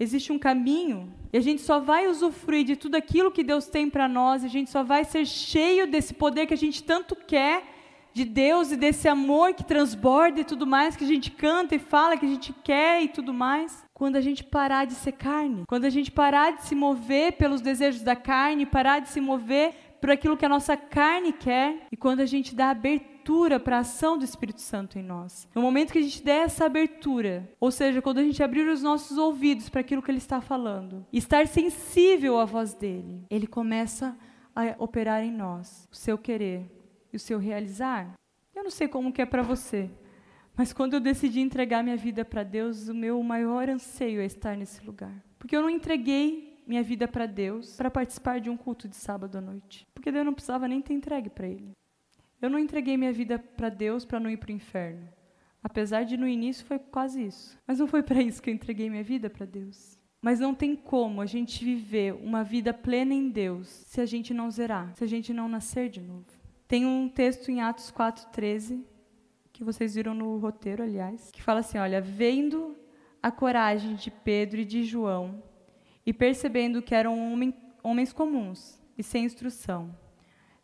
existe 0.00 0.32
um 0.32 0.38
caminho. 0.38 1.12
E 1.32 1.36
a 1.36 1.40
gente 1.40 1.60
só 1.60 1.78
vai 1.78 2.08
usufruir 2.08 2.64
de 2.64 2.76
tudo 2.76 2.94
aquilo 2.94 3.30
que 3.30 3.44
Deus 3.44 3.66
tem 3.66 3.90
para 3.90 4.08
nós. 4.08 4.42
A 4.42 4.48
gente 4.48 4.70
só 4.70 4.82
vai 4.82 5.04
ser 5.04 5.26
cheio 5.26 5.86
desse 5.86 6.14
poder 6.14 6.46
que 6.46 6.54
a 6.54 6.58
gente 6.58 6.82
tanto 6.82 7.14
quer. 7.14 7.74
De 8.14 8.24
Deus 8.24 8.72
e 8.72 8.78
desse 8.78 9.06
amor 9.06 9.52
que 9.52 9.62
transborda 9.62 10.40
e 10.40 10.44
tudo 10.44 10.66
mais, 10.66 10.96
que 10.96 11.04
a 11.04 11.06
gente 11.06 11.30
canta 11.30 11.74
e 11.74 11.78
fala 11.78 12.16
que 12.16 12.24
a 12.24 12.28
gente 12.30 12.50
quer 12.64 13.02
e 13.02 13.08
tudo 13.08 13.34
mais 13.34 13.84
quando 13.96 14.16
a 14.16 14.20
gente 14.20 14.44
parar 14.44 14.84
de 14.84 14.92
ser 14.92 15.12
carne, 15.12 15.64
quando 15.66 15.86
a 15.86 15.90
gente 15.90 16.10
parar 16.10 16.50
de 16.52 16.64
se 16.64 16.74
mover 16.74 17.32
pelos 17.32 17.62
desejos 17.62 18.02
da 18.02 18.14
carne, 18.14 18.66
parar 18.66 18.98
de 18.98 19.08
se 19.08 19.22
mover 19.22 19.74
por 20.06 20.12
aquilo 20.12 20.36
que 20.36 20.46
a 20.46 20.48
nossa 20.48 20.76
carne 20.76 21.32
quer 21.32 21.88
e 21.90 21.96
quando 21.96 22.20
a 22.20 22.26
gente 22.26 22.54
dá 22.54 22.70
abertura 22.70 23.58
para 23.58 23.78
a 23.78 23.80
ação 23.80 24.16
do 24.16 24.24
Espírito 24.24 24.60
Santo 24.60 25.00
em 25.00 25.02
nós. 25.02 25.48
No 25.52 25.60
momento 25.60 25.92
que 25.92 25.98
a 25.98 26.02
gente 26.02 26.22
der 26.22 26.44
essa 26.44 26.64
abertura, 26.64 27.50
ou 27.58 27.72
seja, 27.72 28.00
quando 28.00 28.18
a 28.18 28.22
gente 28.22 28.40
abrir 28.40 28.68
os 28.68 28.80
nossos 28.80 29.18
ouvidos 29.18 29.68
para 29.68 29.80
aquilo 29.80 30.00
que 30.00 30.08
ele 30.08 30.18
está 30.18 30.40
falando, 30.40 31.04
estar 31.12 31.48
sensível 31.48 32.38
à 32.38 32.44
voz 32.44 32.72
dele, 32.72 33.26
ele 33.28 33.48
começa 33.48 34.16
a 34.54 34.76
operar 34.78 35.24
em 35.24 35.32
nós 35.32 35.88
o 35.90 35.96
seu 35.96 36.16
querer 36.16 36.70
e 37.12 37.16
o 37.16 37.20
seu 37.20 37.40
realizar. 37.40 38.14
Eu 38.54 38.62
não 38.62 38.70
sei 38.70 38.86
como 38.86 39.12
que 39.12 39.22
é 39.22 39.26
para 39.26 39.42
você, 39.42 39.90
mas 40.56 40.72
quando 40.72 40.94
eu 40.94 41.00
decidi 41.00 41.40
entregar 41.40 41.82
minha 41.82 41.96
vida 41.96 42.24
para 42.24 42.44
Deus, 42.44 42.86
o 42.86 42.94
meu 42.94 43.20
maior 43.24 43.68
anseio 43.68 44.20
é 44.20 44.24
estar 44.24 44.56
nesse 44.56 44.86
lugar. 44.86 45.20
Porque 45.36 45.56
eu 45.56 45.62
não 45.62 45.68
entreguei 45.68 46.55
minha 46.66 46.82
vida 46.82 47.06
para 47.06 47.26
Deus 47.26 47.76
para 47.76 47.90
participar 47.90 48.40
de 48.40 48.50
um 48.50 48.56
culto 48.56 48.88
de 48.88 48.96
sábado 48.96 49.38
à 49.38 49.40
noite. 49.40 49.86
Porque 49.94 50.10
Deus 50.10 50.24
não 50.24 50.34
precisava 50.34 50.66
nem 50.66 50.82
ter 50.82 50.94
entregue 50.94 51.30
para 51.30 51.46
Ele. 51.46 51.70
Eu 52.40 52.50
não 52.50 52.58
entreguei 52.58 52.96
minha 52.96 53.12
vida 53.12 53.38
para 53.38 53.68
Deus 53.68 54.04
para 54.04 54.20
não 54.20 54.28
ir 54.28 54.36
para 54.36 54.50
o 54.50 54.54
inferno. 54.54 55.08
Apesar 55.62 56.04
de 56.04 56.16
no 56.16 56.28
início 56.28 56.66
foi 56.66 56.78
quase 56.78 57.24
isso. 57.24 57.58
Mas 57.66 57.78
não 57.78 57.86
foi 57.86 58.02
para 58.02 58.20
isso 58.20 58.42
que 58.42 58.50
eu 58.50 58.54
entreguei 58.54 58.90
minha 58.90 59.02
vida 59.02 59.30
para 59.30 59.46
Deus. 59.46 59.98
Mas 60.20 60.40
não 60.40 60.54
tem 60.54 60.74
como 60.74 61.20
a 61.20 61.26
gente 61.26 61.64
viver 61.64 62.14
uma 62.14 62.42
vida 62.42 62.74
plena 62.74 63.14
em 63.14 63.28
Deus 63.28 63.68
se 63.68 64.00
a 64.00 64.06
gente 64.06 64.34
não 64.34 64.50
zerar, 64.50 64.94
se 64.96 65.04
a 65.04 65.06
gente 65.06 65.32
não 65.32 65.48
nascer 65.48 65.88
de 65.88 66.00
novo. 66.00 66.26
Tem 66.66 66.84
um 66.84 67.08
texto 67.08 67.48
em 67.48 67.60
Atos 67.60 67.92
4,13, 67.92 68.82
que 69.52 69.62
vocês 69.62 69.94
viram 69.94 70.14
no 70.14 70.36
roteiro, 70.38 70.82
aliás, 70.82 71.30
que 71.30 71.42
fala 71.42 71.60
assim: 71.60 71.78
olha, 71.78 72.00
vendo 72.00 72.76
a 73.22 73.30
coragem 73.30 73.94
de 73.94 74.10
Pedro 74.10 74.60
e 74.60 74.64
de 74.64 74.82
João, 74.82 75.42
e 76.06 76.12
percebendo 76.12 76.80
que 76.80 76.94
eram 76.94 77.18
homens 77.82 78.12
comuns 78.12 78.80
e 78.96 79.02
sem 79.02 79.24
instrução, 79.24 79.94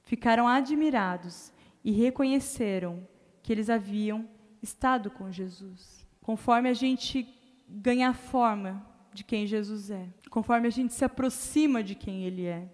ficaram 0.04 0.46
admirados 0.46 1.52
e 1.84 1.90
reconheceram 1.90 3.06
que 3.42 3.52
eles 3.52 3.68
haviam 3.68 4.28
estado 4.62 5.10
com 5.10 5.30
Jesus. 5.30 6.06
Conforme 6.22 6.68
a 6.68 6.74
gente 6.74 7.26
ganha 7.68 8.10
a 8.10 8.14
forma 8.14 8.86
de 9.12 9.24
quem 9.24 9.46
Jesus 9.46 9.90
é, 9.90 10.08
conforme 10.30 10.66
a 10.66 10.70
gente 10.70 10.94
se 10.94 11.04
aproxima 11.04 11.82
de 11.82 11.94
quem 11.94 12.24
Ele 12.24 12.46
é, 12.46 12.66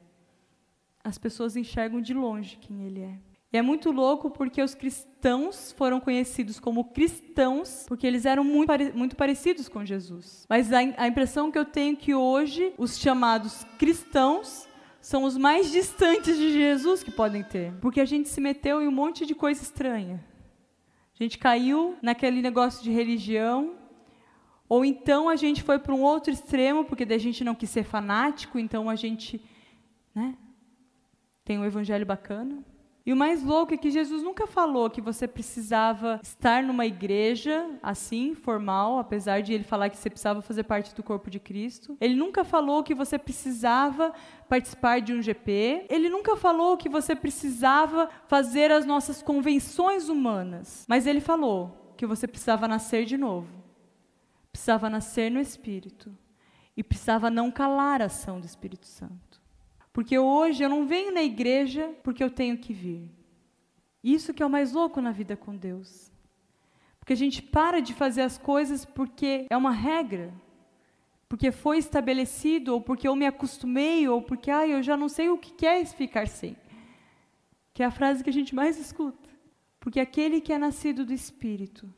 as 1.02 1.18
pessoas 1.18 1.56
enxergam 1.56 2.00
de 2.00 2.14
longe 2.14 2.56
quem 2.56 2.84
Ele 2.84 3.00
é. 3.00 3.18
E 3.52 3.56
é 3.56 3.62
muito 3.62 3.90
louco 3.90 4.30
porque 4.30 4.60
os 4.62 4.74
cristãos 4.74 5.72
foram 5.72 6.00
conhecidos 6.00 6.60
como 6.60 6.84
cristãos 6.84 7.84
porque 7.88 8.06
eles 8.06 8.26
eram 8.26 8.44
muito, 8.44 8.70
muito 8.94 9.16
parecidos 9.16 9.68
com 9.68 9.84
Jesus. 9.84 10.44
Mas 10.48 10.70
a, 10.72 10.78
a 10.78 11.08
impressão 11.08 11.50
que 11.50 11.58
eu 11.58 11.64
tenho 11.64 11.94
é 11.94 11.96
que 11.96 12.14
hoje 12.14 12.74
os 12.76 12.98
chamados 12.98 13.64
cristãos 13.78 14.68
são 15.00 15.24
os 15.24 15.38
mais 15.38 15.72
distantes 15.72 16.36
de 16.36 16.52
Jesus 16.52 17.02
que 17.02 17.10
podem 17.10 17.42
ter. 17.42 17.72
Porque 17.80 18.00
a 18.00 18.04
gente 18.04 18.28
se 18.28 18.40
meteu 18.40 18.82
em 18.82 18.88
um 18.88 18.92
monte 18.92 19.24
de 19.24 19.34
coisa 19.34 19.62
estranha. 19.62 20.22
A 21.18 21.22
gente 21.22 21.38
caiu 21.38 21.96
naquele 22.02 22.42
negócio 22.42 22.84
de 22.84 22.90
religião. 22.90 23.76
Ou 24.68 24.84
então 24.84 25.26
a 25.26 25.36
gente 25.36 25.62
foi 25.62 25.78
para 25.78 25.94
um 25.94 26.02
outro 26.02 26.30
extremo, 26.30 26.84
porque 26.84 27.04
a 27.04 27.18
gente 27.18 27.42
não 27.42 27.54
quis 27.54 27.70
ser 27.70 27.84
fanático, 27.84 28.58
então 28.58 28.90
a 28.90 28.94
gente 28.94 29.42
né, 30.14 30.36
tem 31.42 31.58
um 31.58 31.64
evangelho 31.64 32.04
bacana. 32.04 32.62
E 33.08 33.12
o 33.14 33.16
mais 33.16 33.42
louco 33.42 33.72
é 33.72 33.76
que 33.78 33.90
Jesus 33.90 34.22
nunca 34.22 34.46
falou 34.46 34.90
que 34.90 35.00
você 35.00 35.26
precisava 35.26 36.20
estar 36.22 36.62
numa 36.62 36.84
igreja 36.84 37.66
assim, 37.82 38.34
formal, 38.34 38.98
apesar 38.98 39.40
de 39.40 39.54
ele 39.54 39.64
falar 39.64 39.88
que 39.88 39.96
você 39.96 40.10
precisava 40.10 40.42
fazer 40.42 40.64
parte 40.64 40.94
do 40.94 41.02
corpo 41.02 41.30
de 41.30 41.40
Cristo. 41.40 41.96
Ele 42.02 42.14
nunca 42.14 42.44
falou 42.44 42.82
que 42.82 42.94
você 42.94 43.18
precisava 43.18 44.12
participar 44.46 45.00
de 45.00 45.14
um 45.14 45.22
GP. 45.22 45.86
Ele 45.88 46.10
nunca 46.10 46.36
falou 46.36 46.76
que 46.76 46.86
você 46.86 47.16
precisava 47.16 48.10
fazer 48.26 48.70
as 48.70 48.84
nossas 48.84 49.22
convenções 49.22 50.10
humanas. 50.10 50.84
Mas 50.86 51.06
ele 51.06 51.22
falou 51.22 51.94
que 51.96 52.04
você 52.04 52.28
precisava 52.28 52.68
nascer 52.68 53.06
de 53.06 53.16
novo. 53.16 53.48
Precisava 54.52 54.90
nascer 54.90 55.30
no 55.30 55.40
Espírito. 55.40 56.14
E 56.76 56.82
precisava 56.82 57.30
não 57.30 57.50
calar 57.50 58.02
a 58.02 58.04
ação 58.04 58.38
do 58.38 58.44
Espírito 58.44 58.84
Santo. 58.84 59.27
Porque 59.98 60.16
hoje 60.16 60.62
eu 60.62 60.68
não 60.68 60.86
venho 60.86 61.12
na 61.12 61.24
igreja 61.24 61.92
porque 62.04 62.22
eu 62.22 62.30
tenho 62.30 62.56
que 62.56 62.72
vir. 62.72 63.10
Isso 64.00 64.32
que 64.32 64.40
é 64.40 64.46
o 64.46 64.48
mais 64.48 64.72
louco 64.72 65.00
na 65.00 65.10
vida 65.10 65.36
com 65.36 65.56
Deus. 65.56 66.12
Porque 67.00 67.14
a 67.14 67.16
gente 67.16 67.42
para 67.42 67.80
de 67.80 67.92
fazer 67.92 68.22
as 68.22 68.38
coisas 68.38 68.84
porque 68.84 69.48
é 69.50 69.56
uma 69.56 69.72
regra, 69.72 70.32
porque 71.28 71.50
foi 71.50 71.78
estabelecido, 71.78 72.74
ou 72.74 72.80
porque 72.80 73.08
eu 73.08 73.16
me 73.16 73.26
acostumei, 73.26 74.08
ou 74.08 74.22
porque 74.22 74.52
ah, 74.52 74.64
eu 74.68 74.84
já 74.84 74.96
não 74.96 75.08
sei 75.08 75.30
o 75.30 75.36
que 75.36 75.66
é 75.66 75.84
ficar 75.84 76.28
sem. 76.28 76.56
Que 77.74 77.82
é 77.82 77.86
a 77.86 77.90
frase 77.90 78.22
que 78.22 78.30
a 78.30 78.32
gente 78.32 78.54
mais 78.54 78.78
escuta. 78.78 79.28
Porque 79.80 79.98
aquele 79.98 80.40
que 80.40 80.52
é 80.52 80.58
nascido 80.58 81.04
do 81.04 81.12
Espírito 81.12 81.92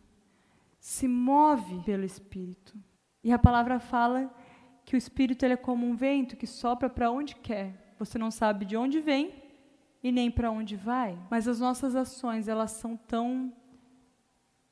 se 0.79 1.07
move 1.07 1.83
pelo 1.85 2.07
Espírito. 2.07 2.79
E 3.23 3.31
a 3.31 3.39
palavra 3.39 3.79
fala 3.79 4.35
que 4.87 4.97
o 4.97 4.97
Espírito 4.97 5.45
ele 5.45 5.53
é 5.53 5.59
como 5.59 5.87
um 5.87 5.95
vento 5.95 6.35
que 6.35 6.47
sopra 6.47 6.89
para 6.89 7.11
onde 7.11 7.37
quer. 7.37 7.90
Você 8.01 8.17
não 8.17 8.31
sabe 8.31 8.65
de 8.65 8.79
onde 8.79 8.99
vem 8.99 9.31
e 10.03 10.11
nem 10.11 10.31
para 10.31 10.51
onde 10.51 10.75
vai, 10.75 11.19
mas 11.31 11.47
as 11.47 11.61
nossas 11.61 11.95
ações, 11.95 12.49
elas 12.49 12.71
são 12.71 12.97
tão 12.97 13.53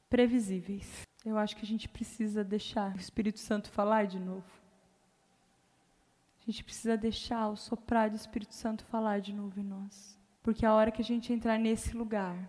previsíveis. 0.09 1.03
Eu 1.23 1.37
acho 1.37 1.55
que 1.55 1.63
a 1.63 1.67
gente 1.67 1.91
precisa 1.91 2.43
deixar 2.43 2.97
o 2.97 2.99
Espírito 2.99 3.39
Santo 3.39 3.71
falar 3.71 4.07
de 4.07 4.19
novo. 4.19 4.51
A 6.41 6.51
gente 6.51 6.65
precisa 6.65 6.97
deixar 6.97 7.51
o 7.51 7.57
soprar 7.57 8.09
do 8.09 8.17
Espírito 8.17 8.55
Santo 8.55 8.83
falar 8.87 9.21
de 9.21 9.35
novo 9.35 9.61
em 9.61 9.65
nós. 9.65 10.19
Porque 10.43 10.65
a 10.65 10.73
hora 10.73 10.91
que 10.91 11.03
a 11.03 11.05
gente 11.05 11.31
entrar 11.31 11.59
nesse 11.59 11.95
lugar, 11.95 12.49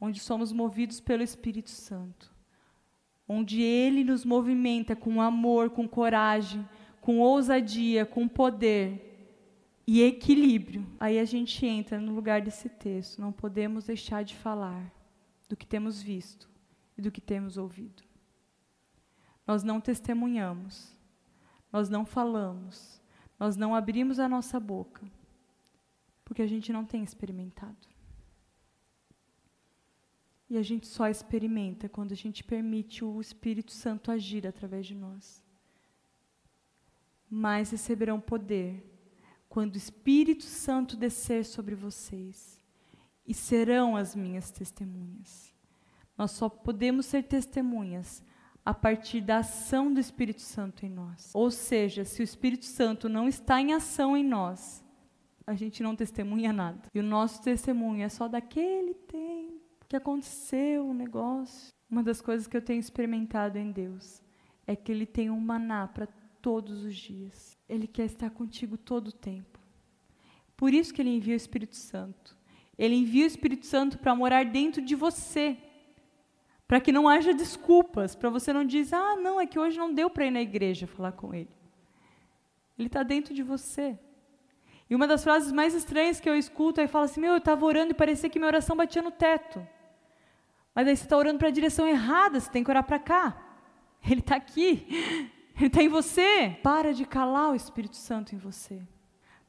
onde 0.00 0.20
somos 0.20 0.52
movidos 0.52 1.00
pelo 1.00 1.24
Espírito 1.24 1.70
Santo, 1.70 2.32
onde 3.26 3.60
Ele 3.60 4.04
nos 4.04 4.24
movimenta 4.24 4.94
com 4.94 5.20
amor, 5.20 5.70
com 5.70 5.88
coragem, 5.88 6.64
com 7.00 7.18
ousadia, 7.18 8.06
com 8.06 8.28
poder, 8.28 9.07
e 9.90 10.02
equilíbrio. 10.02 10.86
Aí 11.00 11.18
a 11.18 11.24
gente 11.24 11.64
entra 11.64 11.98
no 11.98 12.14
lugar 12.14 12.42
desse 12.42 12.68
texto. 12.68 13.22
Não 13.22 13.32
podemos 13.32 13.86
deixar 13.86 14.22
de 14.22 14.36
falar 14.36 14.92
do 15.48 15.56
que 15.56 15.66
temos 15.66 16.02
visto 16.02 16.46
e 16.98 17.00
do 17.00 17.10
que 17.10 17.22
temos 17.22 17.56
ouvido. 17.56 18.02
Nós 19.46 19.62
não 19.62 19.80
testemunhamos, 19.80 20.94
nós 21.72 21.88
não 21.88 22.04
falamos, 22.04 23.00
nós 23.40 23.56
não 23.56 23.74
abrimos 23.74 24.18
a 24.18 24.28
nossa 24.28 24.60
boca, 24.60 25.10
porque 26.22 26.42
a 26.42 26.46
gente 26.46 26.70
não 26.70 26.84
tem 26.84 27.02
experimentado. 27.02 27.88
E 30.50 30.58
a 30.58 30.62
gente 30.62 30.86
só 30.86 31.08
experimenta 31.08 31.88
quando 31.88 32.12
a 32.12 32.16
gente 32.16 32.44
permite 32.44 33.02
o 33.02 33.18
Espírito 33.22 33.72
Santo 33.72 34.10
agir 34.10 34.46
através 34.46 34.84
de 34.84 34.94
nós. 34.94 35.42
Mas 37.30 37.70
receberão 37.70 38.20
poder 38.20 38.97
quando 39.48 39.74
o 39.74 39.78
Espírito 39.78 40.44
Santo 40.44 40.96
descer 40.96 41.44
sobre 41.44 41.74
vocês, 41.74 42.58
e 43.28 43.34
serão 43.34 43.94
as 43.94 44.16
minhas 44.16 44.50
testemunhas. 44.50 45.52
Nós 46.16 46.30
só 46.30 46.48
podemos 46.48 47.04
ser 47.04 47.24
testemunhas 47.24 48.24
a 48.64 48.72
partir 48.72 49.20
da 49.20 49.38
ação 49.38 49.92
do 49.92 50.00
Espírito 50.00 50.40
Santo 50.40 50.86
em 50.86 50.88
nós. 50.88 51.30
Ou 51.34 51.50
seja, 51.50 52.04
se 52.04 52.22
o 52.22 52.24
Espírito 52.24 52.64
Santo 52.64 53.08
não 53.08 53.28
está 53.28 53.60
em 53.60 53.74
ação 53.74 54.16
em 54.16 54.24
nós, 54.24 54.82
a 55.46 55.54
gente 55.54 55.82
não 55.82 55.94
testemunha 55.94 56.52
nada. 56.52 56.88
E 56.94 56.98
o 56.98 57.02
nosso 57.02 57.42
testemunho 57.42 58.02
é 58.02 58.08
só 58.08 58.28
daquele 58.28 58.94
tempo 58.94 59.86
que 59.86 59.96
aconteceu 59.96 60.84
o 60.84 60.90
um 60.90 60.94
negócio. 60.94 61.72
Uma 61.90 62.02
das 62.02 62.20
coisas 62.20 62.46
que 62.46 62.56
eu 62.56 62.62
tenho 62.62 62.80
experimentado 62.80 63.58
em 63.58 63.70
Deus 63.70 64.22
é 64.66 64.74
que 64.74 64.90
Ele 64.90 65.06
tem 65.06 65.30
um 65.30 65.40
maná 65.40 65.86
para 65.86 66.06
todos 66.40 66.82
os 66.82 66.96
dias. 66.96 67.57
Ele 67.68 67.86
quer 67.86 68.06
estar 68.06 68.30
contigo 68.30 68.76
todo 68.76 69.08
o 69.08 69.12
tempo. 69.12 69.58
Por 70.56 70.72
isso 70.72 70.92
que 70.92 71.02
ele 71.02 71.14
envia 71.14 71.34
o 71.34 71.36
Espírito 71.36 71.76
Santo. 71.76 72.36
Ele 72.76 72.94
envia 72.94 73.24
o 73.24 73.26
Espírito 73.26 73.66
Santo 73.66 73.98
para 73.98 74.14
morar 74.14 74.44
dentro 74.44 74.80
de 74.80 74.94
você. 74.94 75.56
Para 76.66 76.80
que 76.80 76.92
não 76.92 77.08
haja 77.08 77.32
desculpas, 77.32 78.14
para 78.14 78.30
você 78.30 78.52
não 78.52 78.64
dizer, 78.64 78.96
ah, 78.96 79.16
não, 79.16 79.40
é 79.40 79.46
que 79.46 79.58
hoje 79.58 79.78
não 79.78 79.92
deu 79.92 80.10
para 80.10 80.26
ir 80.26 80.30
na 80.30 80.40
igreja 80.40 80.86
falar 80.86 81.12
com 81.12 81.34
ele. 81.34 81.50
Ele 82.78 82.88
está 82.88 83.02
dentro 83.02 83.34
de 83.34 83.42
você. 83.42 83.98
E 84.88 84.94
uma 84.94 85.06
das 85.06 85.22
frases 85.22 85.52
mais 85.52 85.74
estranhas 85.74 86.20
que 86.20 86.28
eu 86.28 86.36
escuto 86.36 86.80
é 86.80 86.86
fala 86.86 87.04
assim: 87.04 87.20
Meu, 87.20 87.32
eu 87.32 87.38
estava 87.38 87.64
orando 87.66 87.90
e 87.90 87.94
parecia 87.94 88.30
que 88.30 88.38
minha 88.38 88.48
oração 88.48 88.76
batia 88.76 89.02
no 89.02 89.10
teto. 89.10 89.66
Mas 90.74 90.86
aí 90.86 90.96
você 90.96 91.04
está 91.04 91.16
orando 91.16 91.38
para 91.38 91.48
a 91.48 91.52
direção 91.52 91.86
errada, 91.86 92.40
você 92.40 92.50
tem 92.50 92.64
que 92.64 92.70
orar 92.70 92.84
para 92.84 92.98
cá. 92.98 93.36
Ele 94.08 94.20
está 94.20 94.36
aqui, 94.36 94.86
ele 95.58 95.66
está 95.66 95.82
em 95.82 95.88
você. 95.88 96.56
Para 96.62 96.94
de 96.94 97.04
calar 97.04 97.50
o 97.50 97.54
Espírito 97.54 97.96
Santo 97.96 98.34
em 98.34 98.38
você. 98.38 98.80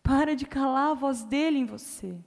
Para 0.03 0.35
de 0.35 0.45
calar 0.45 0.91
a 0.91 0.93
voz 0.93 1.23
dele 1.23 1.59
em 1.59 1.65
você. 1.65 2.17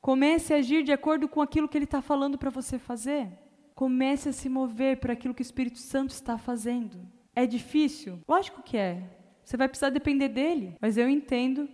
Comece 0.00 0.54
a 0.54 0.58
agir 0.58 0.82
de 0.82 0.92
acordo 0.92 1.28
com 1.28 1.42
aquilo 1.42 1.68
que 1.68 1.76
ele 1.76 1.84
está 1.84 2.00
falando 2.00 2.38
para 2.38 2.50
você 2.50 2.78
fazer. 2.78 3.28
Comece 3.74 4.28
a 4.28 4.32
se 4.32 4.48
mover 4.48 4.98
por 4.98 5.10
aquilo 5.10 5.34
que 5.34 5.42
o 5.42 5.48
Espírito 5.48 5.78
Santo 5.78 6.10
está 6.10 6.38
fazendo. 6.38 6.98
É 7.34 7.46
difícil? 7.46 8.18
Lógico 8.26 8.62
que 8.62 8.76
é. 8.76 9.02
Você 9.44 9.56
vai 9.56 9.68
precisar 9.68 9.90
depender 9.90 10.28
dele. 10.28 10.76
Mas 10.80 10.96
eu 10.96 11.08
entendo 11.08 11.68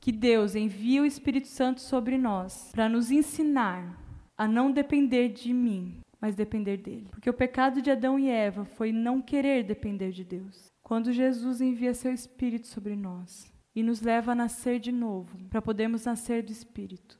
que 0.00 0.12
Deus 0.12 0.54
envia 0.54 1.02
o 1.02 1.06
Espírito 1.06 1.48
Santo 1.48 1.80
sobre 1.80 2.16
nós 2.16 2.70
para 2.72 2.88
nos 2.88 3.10
ensinar 3.10 4.00
a 4.38 4.46
não 4.46 4.70
depender 4.70 5.30
de 5.30 5.52
mim, 5.52 5.98
mas 6.26 6.34
depender 6.34 6.78
dele. 6.78 7.06
Porque 7.12 7.30
o 7.30 7.34
pecado 7.34 7.80
de 7.80 7.88
Adão 7.88 8.18
e 8.18 8.28
Eva 8.28 8.64
foi 8.64 8.90
não 8.90 9.22
querer 9.22 9.62
depender 9.62 10.10
de 10.10 10.24
Deus. 10.24 10.72
Quando 10.82 11.12
Jesus 11.12 11.60
envia 11.60 11.94
seu 11.94 12.12
Espírito 12.12 12.66
sobre 12.66 12.96
nós 12.96 13.52
e 13.72 13.80
nos 13.80 14.00
leva 14.00 14.32
a 14.32 14.34
nascer 14.34 14.80
de 14.80 14.90
novo, 14.90 15.38
para 15.48 15.62
podermos 15.62 16.04
nascer 16.04 16.42
do 16.42 16.50
Espírito, 16.50 17.16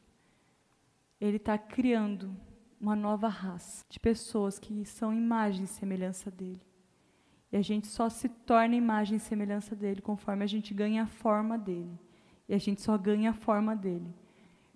ele 1.20 1.36
está 1.36 1.56
criando 1.56 2.36
uma 2.80 2.96
nova 2.96 3.28
raça 3.28 3.84
de 3.88 4.00
pessoas 4.00 4.58
que 4.58 4.84
são 4.84 5.14
imagem 5.14 5.64
e 5.64 5.68
semelhança 5.68 6.28
dele. 6.28 6.66
E 7.52 7.56
a 7.56 7.62
gente 7.62 7.86
só 7.86 8.08
se 8.08 8.28
torna 8.28 8.74
imagem 8.74 9.18
e 9.18 9.20
semelhança 9.20 9.76
dele 9.76 10.02
conforme 10.02 10.42
a 10.42 10.48
gente 10.48 10.74
ganha 10.74 11.04
a 11.04 11.06
forma 11.06 11.56
dele. 11.56 11.96
E 12.48 12.54
a 12.54 12.58
gente 12.58 12.82
só 12.82 12.98
ganha 12.98 13.30
a 13.30 13.34
forma 13.34 13.76
dele 13.76 14.12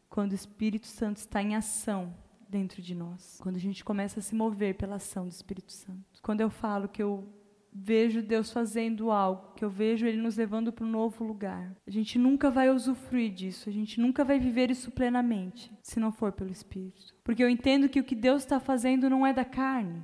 quando 0.08 0.30
o 0.30 0.36
Espírito 0.36 0.86
Santo 0.86 1.16
está 1.16 1.42
em 1.42 1.56
ação 1.56 2.14
dentro 2.50 2.82
de 2.82 2.94
nós. 2.94 3.38
Quando 3.40 3.56
a 3.56 3.60
gente 3.60 3.84
começa 3.84 4.20
a 4.20 4.22
se 4.22 4.34
mover 4.34 4.74
pela 4.74 4.96
ação 4.96 5.26
do 5.26 5.30
Espírito 5.30 5.72
Santo. 5.72 6.20
Quando 6.22 6.40
eu 6.40 6.50
falo 6.50 6.88
que 6.88 7.02
eu 7.02 7.26
vejo 7.72 8.20
Deus 8.20 8.50
fazendo 8.50 9.10
algo, 9.10 9.54
que 9.54 9.64
eu 9.64 9.70
vejo 9.70 10.06
Ele 10.06 10.20
nos 10.20 10.36
levando 10.36 10.72
para 10.72 10.84
um 10.84 10.90
novo 10.90 11.24
lugar. 11.24 11.74
A 11.86 11.90
gente 11.90 12.18
nunca 12.18 12.50
vai 12.50 12.68
usufruir 12.68 13.32
disso, 13.32 13.68
a 13.68 13.72
gente 13.72 14.00
nunca 14.00 14.24
vai 14.24 14.38
viver 14.38 14.70
isso 14.70 14.90
plenamente, 14.90 15.70
se 15.82 16.00
não 16.00 16.10
for 16.10 16.32
pelo 16.32 16.50
Espírito. 16.50 17.14
Porque 17.22 17.42
eu 17.42 17.48
entendo 17.48 17.88
que 17.88 18.00
o 18.00 18.04
que 18.04 18.14
Deus 18.14 18.42
está 18.42 18.58
fazendo 18.58 19.08
não 19.08 19.26
é 19.26 19.32
da 19.32 19.44
carne. 19.44 20.02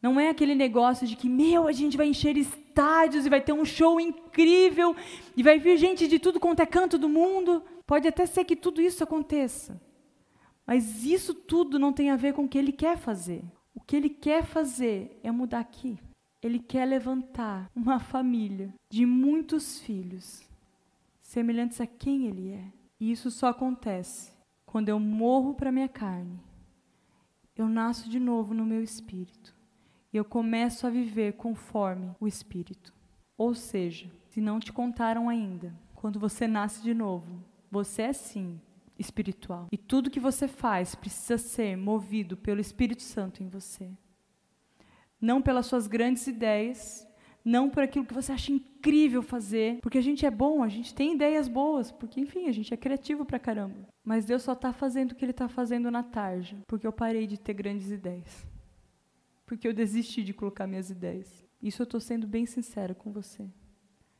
Não 0.00 0.20
é 0.20 0.28
aquele 0.28 0.54
negócio 0.54 1.06
de 1.06 1.16
que, 1.16 1.28
meu, 1.28 1.66
a 1.66 1.72
gente 1.72 1.96
vai 1.96 2.06
encher 2.06 2.36
estádios 2.36 3.24
e 3.24 3.30
vai 3.30 3.40
ter 3.40 3.54
um 3.54 3.64
show 3.64 3.98
incrível 3.98 4.94
e 5.34 5.42
vai 5.42 5.58
vir 5.58 5.78
gente 5.78 6.06
de 6.06 6.18
tudo 6.18 6.38
quanto 6.38 6.60
é 6.60 6.66
canto 6.66 6.98
do 6.98 7.08
mundo. 7.08 7.62
Pode 7.86 8.06
até 8.06 8.26
ser 8.26 8.44
que 8.44 8.54
tudo 8.54 8.82
isso 8.82 9.02
aconteça. 9.02 9.80
Mas 10.66 11.04
isso 11.04 11.34
tudo 11.34 11.78
não 11.78 11.92
tem 11.92 12.10
a 12.10 12.16
ver 12.16 12.32
com 12.32 12.44
o 12.44 12.48
que 12.48 12.58
ele 12.58 12.72
quer 12.72 12.96
fazer. 12.96 13.44
O 13.74 13.80
que 13.80 13.96
ele 13.96 14.08
quer 14.08 14.44
fazer 14.44 15.18
é 15.22 15.30
mudar 15.30 15.60
aqui. 15.60 15.98
Ele 16.42 16.58
quer 16.58 16.84
levantar 16.86 17.70
uma 17.74 17.98
família 17.98 18.72
de 18.88 19.04
muitos 19.04 19.80
filhos, 19.80 20.46
semelhantes 21.20 21.80
a 21.80 21.86
quem 21.86 22.26
ele 22.26 22.50
é. 22.50 22.64
E 23.00 23.10
isso 23.10 23.30
só 23.30 23.48
acontece 23.48 24.32
quando 24.64 24.88
eu 24.88 24.98
morro 24.98 25.54
para 25.54 25.72
minha 25.72 25.88
carne. 25.88 26.40
Eu 27.56 27.68
nasço 27.68 28.08
de 28.08 28.18
novo 28.18 28.52
no 28.52 28.64
meu 28.64 28.82
espírito. 28.82 29.54
E 30.12 30.16
eu 30.16 30.24
começo 30.24 30.86
a 30.86 30.90
viver 30.90 31.34
conforme 31.34 32.10
o 32.20 32.26
espírito. 32.26 32.92
Ou 33.36 33.54
seja, 33.54 34.10
se 34.30 34.40
não 34.40 34.60
te 34.60 34.72
contaram 34.72 35.28
ainda, 35.28 35.74
quando 35.94 36.20
você 36.20 36.46
nasce 36.46 36.82
de 36.82 36.94
novo, 36.94 37.42
você 37.70 38.02
é 38.02 38.12
sim 38.12 38.60
espiritual. 38.98 39.68
E 39.70 39.76
tudo 39.76 40.10
que 40.10 40.20
você 40.20 40.46
faz 40.46 40.94
precisa 40.94 41.38
ser 41.38 41.76
movido 41.76 42.36
pelo 42.36 42.60
Espírito 42.60 43.02
Santo 43.02 43.42
em 43.42 43.48
você 43.48 43.90
não 45.24 45.40
pelas 45.40 45.66
suas 45.66 45.86
grandes 45.86 46.26
ideias, 46.26 47.08
não 47.42 47.70
por 47.70 47.82
aquilo 47.82 48.04
que 48.04 48.12
você 48.12 48.30
acha 48.30 48.52
incrível 48.52 49.22
fazer, 49.22 49.78
porque 49.80 49.96
a 49.96 50.02
gente 50.02 50.26
é 50.26 50.30
bom, 50.30 50.62
a 50.62 50.68
gente 50.68 50.94
tem 50.94 51.14
ideias 51.14 51.48
boas, 51.48 51.90
porque 51.90 52.20
enfim, 52.20 52.46
a 52.46 52.52
gente 52.52 52.74
é 52.74 52.76
criativo 52.76 53.24
pra 53.24 53.38
caramba. 53.38 53.88
Mas 54.04 54.26
Deus 54.26 54.42
só 54.42 54.52
está 54.52 54.72
fazendo 54.72 55.12
o 55.12 55.14
que 55.14 55.24
Ele 55.24 55.30
está 55.30 55.48
fazendo 55.48 55.90
na 55.90 56.02
tarde, 56.02 56.58
porque 56.66 56.86
eu 56.86 56.92
parei 56.92 57.26
de 57.26 57.38
ter 57.38 57.54
grandes 57.54 57.90
ideias, 57.90 58.46
porque 59.46 59.66
eu 59.66 59.72
desisti 59.72 60.22
de 60.22 60.34
colocar 60.34 60.66
minhas 60.66 60.90
ideias. 60.90 61.42
Isso 61.62 61.80
eu 61.80 61.84
estou 61.84 62.00
sendo 62.00 62.26
bem 62.26 62.44
sincera 62.44 62.94
com 62.94 63.10
você, 63.10 63.48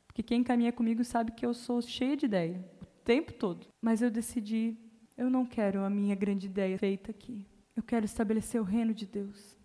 porque 0.07 0.23
quem 0.23 0.43
caminha 0.43 0.73
comigo 0.73 1.05
sabe 1.05 1.33
que 1.33 1.45
eu 1.45 1.53
sou 1.53 1.83
cheia 1.83 2.17
de 2.17 2.25
ideia 2.25 2.65
tempo 3.05 3.33
todo. 3.33 3.67
Mas 3.81 4.03
eu 4.03 4.11
decidi, 4.11 4.77
eu 5.17 5.31
não 5.31 5.45
quero 5.47 5.85
a 5.85 5.91
minha 5.91 6.15
grande 6.15 6.47
ideia 6.47 6.79
feita 6.79 7.11
aqui. 7.11 7.47
Eu 7.77 7.83
quero 7.83 8.05
estabelecer 8.05 8.61
o 8.61 8.65
reino 8.65 8.95
de 8.95 9.07
Deus. 9.07 9.57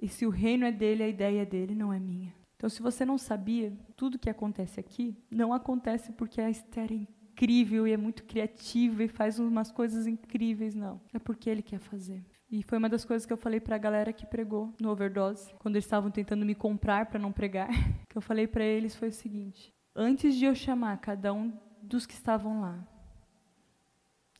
E 0.00 0.08
se 0.08 0.26
o 0.26 0.30
reino 0.30 0.64
é 0.64 0.72
dele, 0.72 1.02
a 1.02 1.08
ideia 1.08 1.42
é 1.42 1.46
dele, 1.46 1.74
não 1.74 1.92
é 1.92 2.00
minha. 2.00 2.34
Então, 2.56 2.68
se 2.68 2.82
você 2.82 3.04
não 3.04 3.16
sabia, 3.16 3.72
tudo 3.96 4.18
que 4.18 4.28
acontece 4.28 4.80
aqui 4.80 5.16
não 5.30 5.52
acontece 5.52 6.12
porque 6.12 6.40
a 6.40 6.50
Esther 6.50 6.92
é 6.92 6.94
incrível 6.94 7.86
e 7.86 7.92
é 7.92 7.96
muito 7.96 8.24
criativa 8.24 9.04
e 9.04 9.08
faz 9.08 9.38
umas 9.38 9.70
coisas 9.70 10.06
incríveis, 10.06 10.74
não. 10.74 11.00
É 11.12 11.18
porque 11.18 11.48
ele 11.48 11.62
quer 11.62 11.78
fazer. 11.78 12.22
E 12.50 12.62
foi 12.62 12.78
uma 12.78 12.88
das 12.88 13.04
coisas 13.04 13.24
que 13.24 13.32
eu 13.32 13.36
falei 13.36 13.60
para 13.60 13.76
a 13.76 13.78
galera 13.78 14.12
que 14.12 14.26
pregou 14.26 14.74
no 14.80 14.90
Overdose, 14.90 15.54
quando 15.58 15.76
eles 15.76 15.84
estavam 15.84 16.10
tentando 16.10 16.44
me 16.44 16.54
comprar 16.54 17.06
para 17.06 17.18
não 17.18 17.32
pregar, 17.32 17.68
que 18.08 18.16
eu 18.16 18.20
falei 18.20 18.46
para 18.46 18.64
eles 18.64 18.94
foi 18.94 19.08
o 19.08 19.12
seguinte: 19.12 19.72
antes 19.94 20.34
de 20.34 20.44
eu 20.44 20.54
chamar 20.54 20.98
cada 20.98 21.32
um 21.32 21.52
dos 21.82 22.06
que 22.06 22.14
estavam 22.14 22.60
lá, 22.60 22.86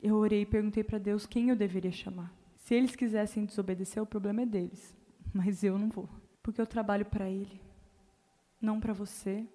eu 0.03 0.17
orei 0.17 0.43
e 0.43 0.47
perguntei 0.47 0.83
para 0.83 0.99
Deus 0.99 1.27
quem 1.27 1.51
eu 1.51 1.57
deveria 1.57 1.93
chamar. 1.93 2.33
Se 2.57 2.75
eles 2.75 2.97
quisessem 2.97 3.45
desobedecer, 3.45 4.03
o 4.03 4.07
problema 4.07 4.43
é 4.43 4.47
deles 4.47 4.97
mas 5.33 5.63
eu 5.63 5.79
não 5.79 5.89
vou, 5.89 6.09
porque 6.43 6.61
eu 6.61 6.67
trabalho 6.67 7.05
para 7.05 7.29
Ele, 7.29 7.61
não 8.61 8.81
para 8.81 8.93
você, 8.93 9.47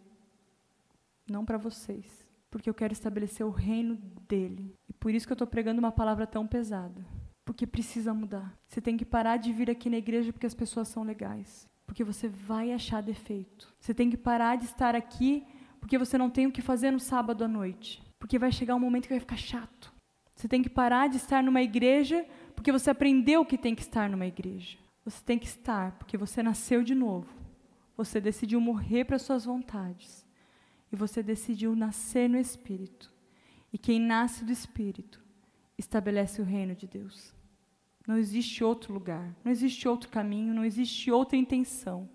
não 1.29 1.45
para 1.45 1.57
vocês, 1.57 2.25
porque 2.49 2.69
eu 2.69 2.73
quero 2.73 2.93
estabelecer 2.93 3.45
o 3.45 3.51
reino 3.51 3.95
dele. 4.27 4.75
E 4.87 4.93
por 4.93 5.13
isso 5.13 5.25
que 5.25 5.33
eu 5.33 5.35
estou 5.35 5.47
pregando 5.47 5.79
uma 5.79 5.91
palavra 5.91 6.25
tão 6.25 6.47
pesada, 6.47 7.05
porque 7.43 7.67
precisa 7.67 8.13
mudar. 8.13 8.57
Você 8.67 8.81
tem 8.81 8.97
que 8.97 9.05
parar 9.05 9.37
de 9.37 9.51
vir 9.51 9.69
aqui 9.69 9.89
na 9.89 9.97
igreja 9.97 10.31
porque 10.31 10.47
as 10.47 10.53
pessoas 10.53 10.87
são 10.87 11.03
legais, 11.03 11.67
porque 11.85 12.03
você 12.03 12.27
vai 12.27 12.71
achar 12.71 13.01
defeito. 13.01 13.73
Você 13.79 13.93
tem 13.93 14.09
que 14.09 14.17
parar 14.17 14.55
de 14.55 14.65
estar 14.65 14.95
aqui 14.95 15.45
porque 15.85 15.99
você 15.99 16.17
não 16.17 16.31
tem 16.31 16.47
o 16.47 16.51
que 16.51 16.63
fazer 16.63 16.89
no 16.89 16.99
sábado 16.99 17.43
à 17.43 17.47
noite, 17.47 18.01
porque 18.17 18.39
vai 18.39 18.51
chegar 18.51 18.73
um 18.73 18.79
momento 18.79 19.03
que 19.03 19.13
vai 19.13 19.19
ficar 19.19 19.37
chato. 19.37 19.93
Você 20.35 20.47
tem 20.47 20.63
que 20.63 20.67
parar 20.67 21.07
de 21.07 21.17
estar 21.17 21.43
numa 21.43 21.61
igreja 21.61 22.25
porque 22.55 22.71
você 22.71 22.89
aprendeu 22.89 23.45
que 23.45 23.55
tem 23.55 23.75
que 23.75 23.83
estar 23.83 24.09
numa 24.09 24.25
igreja. 24.25 24.79
Você 25.05 25.23
tem 25.23 25.37
que 25.37 25.45
estar, 25.45 25.91
porque 25.99 26.17
você 26.17 26.41
nasceu 26.41 26.81
de 26.81 26.95
novo. 26.95 27.29
Você 27.95 28.19
decidiu 28.19 28.59
morrer 28.59 29.05
para 29.05 29.19
suas 29.19 29.45
vontades. 29.45 30.25
E 30.91 30.95
você 30.95 31.21
decidiu 31.21 31.75
nascer 31.75 32.27
no 32.27 32.39
Espírito. 32.39 33.13
E 33.71 33.77
quem 33.77 33.99
nasce 33.99 34.43
do 34.43 34.51
Espírito 34.51 35.23
estabelece 35.77 36.41
o 36.41 36.45
reino 36.45 36.73
de 36.73 36.87
Deus. 36.87 37.31
Não 38.07 38.17
existe 38.17 38.63
outro 38.63 38.91
lugar, 38.91 39.35
não 39.43 39.51
existe 39.51 39.87
outro 39.87 40.09
caminho, 40.09 40.51
não 40.51 40.65
existe 40.65 41.11
outra 41.11 41.37
intenção. 41.37 42.09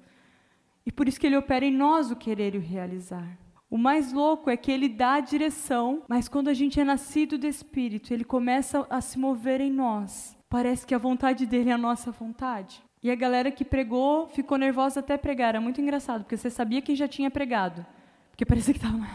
E 0.85 0.91
por 0.91 1.07
isso 1.07 1.21
que 1.21 1.27
ele 1.29 1.37
opera 1.37 1.65
em 1.65 1.73
nós 1.73 2.11
o 2.11 2.17
querer 2.17 2.57
e 2.57 2.59
o 2.59 2.61
realizar. 2.61 3.39
O 3.71 3.79
mais 3.79 4.13
louco 4.13 4.51
é 4.51 4.57
que 4.57 4.73
ele 4.73 4.89
dá 4.89 5.15
a 5.15 5.21
direção, 5.21 6.03
mas 6.09 6.29
quando 6.29 6.49
a 6.49 6.55
gente 6.55 6.81
é 6.81 6.85
nascido 6.85 7.39
do 7.39 7.47
Espírito, 7.47 8.13
ele 8.13 8.25
começa 8.25 8.85
a 8.91 9.01
se 9.01 9.17
mover 9.17 9.61
em 9.61 9.71
nós. 9.71 10.37
Parece 10.49 10.85
que 10.85 10.93
a 10.93 10.99
vontade 10.99 11.47
dele 11.47 11.71
é 11.71 11.73
a 11.73 11.79
nossa 11.79 12.11
vontade. 12.11 12.83
E 13.01 13.09
a 13.09 13.15
galera 13.15 13.53
que 13.53 13.65
pregou 13.65 14.27
ficou 14.27 14.59
nervosa 14.59 14.99
até 14.99 15.17
pregar. 15.17 15.51
Era 15.51 15.61
muito 15.61 15.81
engraçado, 15.81 16.25
porque 16.25 16.37
você 16.37 16.51
sabia 16.51 16.83
quem 16.83 16.97
já 16.97 17.07
tinha 17.07 17.31
pregado. 17.31 17.87
Porque 18.33 18.45
parecia 18.45 18.75
que 18.75 18.81
estava. 18.81 19.07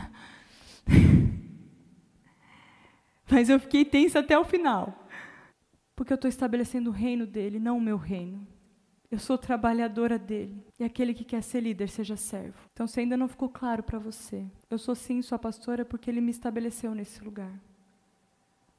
Mas 3.30 3.50
eu 3.50 3.60
fiquei 3.60 3.84
tensa 3.84 4.20
até 4.20 4.40
o 4.40 4.46
final. 4.46 5.06
Porque 5.98 6.14
eu 6.14 6.16
estou 6.16 6.30
estabelecendo 6.30 6.90
o 6.90 6.94
reino 6.94 7.28
dele, 7.28 7.60
não 7.60 7.78
o 7.78 7.82
meu 7.82 7.98
reino. 7.98 8.48
Eu 9.12 9.20
sou 9.20 9.38
trabalhadora 9.38 10.18
dele. 10.18 10.66
E 10.80 10.84
aquele 10.84 11.14
que 11.14 11.24
quer 11.24 11.42
ser 11.42 11.62
líder, 11.62 11.90
seja 11.90 12.18
servo. 12.18 12.58
Então, 12.74 12.88
se 12.88 13.00
ainda 13.00 13.16
não 13.16 13.28
ficou 13.28 13.50
claro 13.50 13.84
para 13.84 14.00
você, 14.00 14.46
eu 14.70 14.78
sou 14.78 14.96
sim 14.96 15.22
sua 15.22 15.38
pastora 15.38 15.86
porque 15.86 16.10
ele 16.10 16.22
me 16.22 16.32
estabeleceu 16.32 16.94
nesse 16.96 17.24
lugar. 17.24 17.54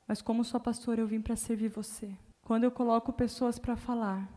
Mas, 0.06 0.20
como 0.20 0.44
sua 0.44 0.60
pastora, 0.60 1.00
eu 1.00 1.06
vim 1.06 1.20
para 1.20 1.36
servir 1.36 1.68
você. 1.68 2.10
Quando 2.42 2.64
eu 2.64 2.70
coloco 2.70 3.12
pessoas 3.12 3.58
para 3.58 3.76
falar, 3.76 4.28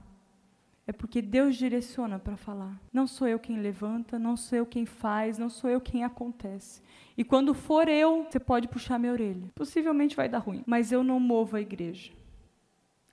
é 0.87 0.91
porque 0.91 1.21
Deus 1.21 1.55
direciona 1.55 2.17
para 2.17 2.35
falar. 2.35 2.81
Não 2.91 3.05
sou 3.05 3.27
eu 3.27 3.37
quem 3.37 3.59
levanta, 3.59 4.17
não 4.17 4.35
sou 4.35 4.57
eu 4.57 4.65
quem 4.65 4.87
faz, 4.87 5.37
não 5.37 5.47
sou 5.47 5.69
eu 5.69 5.79
quem 5.79 6.03
acontece. 6.03 6.81
E 7.15 7.23
quando 7.23 7.53
for 7.53 7.87
eu, 7.87 8.23
você 8.23 8.39
pode 8.39 8.67
puxar 8.67 8.97
minha 8.97 9.11
orelha. 9.11 9.51
Possivelmente 9.53 10.15
vai 10.15 10.27
dar 10.27 10.39
ruim, 10.39 10.63
mas 10.65 10.91
eu 10.91 11.03
não 11.03 11.19
movo 11.19 11.55
a 11.55 11.61
igreja. 11.61 12.11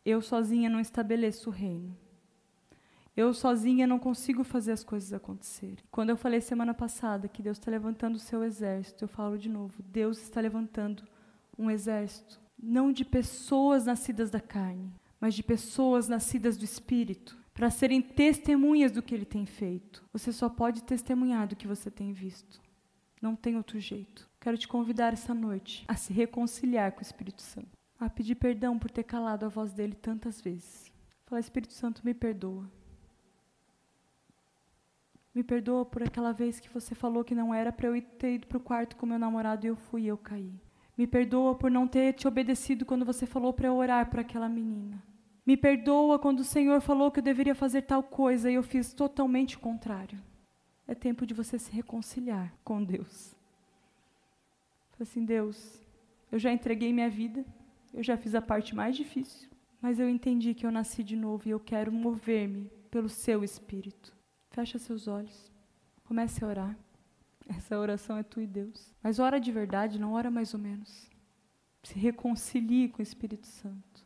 Eu 0.07 0.23
sozinha 0.23 0.71
não 0.71 0.81
estabeleço 0.81 1.51
o 1.51 1.53
reino. 1.53 1.95
Eu 3.17 3.33
sozinha 3.33 3.87
não 3.87 3.99
consigo 3.99 4.45
fazer 4.45 4.73
as 4.73 4.85
coisas 4.85 5.11
acontecerem. 5.11 5.79
Quando 5.91 6.11
eu 6.11 6.19
falei 6.19 6.39
semana 6.43 6.75
passada 6.75 7.29
que 7.29 7.43
Deus 7.43 7.57
está 7.57 7.71
levantando 7.71 8.17
o 8.17 8.21
seu 8.21 8.45
exército, 8.45 9.05
eu 9.05 9.09
falo 9.09 9.39
de 9.39 9.49
novo: 9.49 9.83
Deus 9.83 10.19
está 10.19 10.39
levantando 10.39 11.03
um 11.59 11.71
exército, 11.71 12.39
não 12.63 12.93
de 12.93 13.07
pessoas 13.07 13.87
nascidas 13.87 14.31
da 14.31 14.39
carne, 14.39 14.93
mas 15.19 15.35
de 15.35 15.43
pessoas 15.43 16.09
nascidas 16.09 16.59
do 16.59 16.65
espírito, 16.65 17.39
para 17.55 17.71
serem 17.71 18.03
testemunhas 18.03 18.93
do 18.93 19.03
que 19.03 19.15
ele 19.15 19.25
tem 19.25 19.47
feito. 19.47 20.05
Você 20.13 20.31
só 20.31 20.51
pode 20.51 20.83
testemunhar 20.83 21.49
do 21.49 21.57
que 21.57 21.67
você 21.67 21.91
tem 21.91 22.13
visto. 22.13 22.61
Não 23.23 23.35
tem 23.35 23.57
outro 23.57 23.81
jeito. 23.81 24.29
Quero 24.39 24.59
te 24.59 24.69
convidar 24.69 25.15
essa 25.15 25.33
noite 25.33 25.87
a 25.89 25.97
se 25.97 26.13
reconciliar 26.13 26.93
com 26.93 26.99
o 26.99 27.03
Espírito 27.03 27.41
Santo, 27.41 27.79
a 27.99 28.11
pedir 28.11 28.35
perdão 28.35 28.79
por 28.79 28.91
ter 28.91 29.05
calado 29.05 29.47
a 29.47 29.49
voz 29.49 29.73
dele 29.73 29.95
tantas 29.95 30.39
vezes. 30.39 30.93
Falar, 31.25 31.41
Espírito 31.41 31.73
Santo, 31.73 32.03
me 32.05 32.13
perdoa. 32.13 32.71
Me 35.37 35.45
perdoa 35.45 35.85
por 35.85 36.03
aquela 36.03 36.33
vez 36.33 36.59
que 36.59 36.71
você 36.71 36.95
falou 36.95 37.23
que 37.23 37.35
não 37.35 37.53
era 37.53 37.71
para 37.71 37.89
eu 37.89 38.01
ter 38.01 38.37
ido 38.37 38.47
para 38.47 38.57
o 38.57 38.61
quarto 38.61 38.97
com 38.97 39.05
meu 39.05 39.19
namorado 39.19 39.67
e 39.67 39.69
eu 39.69 39.77
fui 39.77 40.05
e 40.05 40.09
eu 40.09 40.17
caí. 40.17 40.51
Me 40.97 41.07
perdoa 41.07 41.55
por 41.55 41.71
não 41.71 41.87
ter 41.87 42.15
te 42.15 42.27
obedecido 42.27 42.87
quando 42.87 43.05
você 43.05 43.27
falou 43.27 43.53
para 43.53 43.69
eu 43.69 43.77
orar 43.77 44.09
por 44.09 44.19
aquela 44.19 44.49
menina. 44.49 45.05
Me 45.45 45.55
perdoa 45.55 46.19
quando 46.19 46.41
o 46.41 46.45
Senhor 46.45 46.81
falou 46.81 47.11
que 47.11 47.19
eu 47.19 47.23
deveria 47.23 47.55
fazer 47.55 47.83
tal 47.83 48.03
coisa 48.03 48.51
e 48.51 48.55
eu 48.55 48.63
fiz 48.63 48.95
totalmente 48.95 49.59
o 49.59 49.61
contrário. 49.61 50.19
É 50.89 50.95
tempo 50.95 51.27
de 51.27 51.35
você 51.35 51.59
se 51.59 51.71
reconciliar 51.71 52.55
com 52.65 52.83
Deus. 52.83 53.37
Fala 54.93 55.03
assim, 55.03 55.23
Deus, 55.23 55.83
eu 56.33 56.39
já 56.39 56.51
entreguei 56.51 56.95
minha 56.95 57.11
vida, 57.11 57.45
eu 57.93 58.03
já 58.03 58.17
fiz 58.17 58.35
a 58.35 58.41
parte 58.41 58.75
mais 58.75 58.97
difícil, 58.97 59.51
mas 59.83 60.01
eu 60.01 60.09
entendi 60.09 60.55
que 60.55 60.65
eu 60.65 60.73
nasci 60.73 61.05
de 61.05 61.15
novo 61.15 61.47
e 61.47 61.51
eu 61.51 61.61
quero 61.61 61.93
mover-me 61.93 62.71
pelo 62.91 63.11
seu 63.11 63.45
espírito. 63.45 64.16
Fecha 64.57 64.79
seus 64.79 65.07
olhos. 65.07 65.53
Comece 66.05 66.43
a 66.43 66.49
orar. 66.49 66.79
Essa 67.47 67.79
oração 67.79 68.17
é 68.17 68.23
tu 68.23 68.41
e 68.41 68.47
Deus. 68.47 68.91
Mas 69.03 69.19
ora 69.19 69.39
de 69.39 69.53
verdade, 69.53 70.01
não 70.01 70.15
ora 70.15 70.31
mais 70.31 70.55
ou 70.55 70.59
menos. 70.59 71.11
Se 71.83 71.99
reconcilie 71.99 72.89
com 72.89 73.01
o 73.01 73.03
Espírito 73.03 73.47
Santo. 73.47 74.03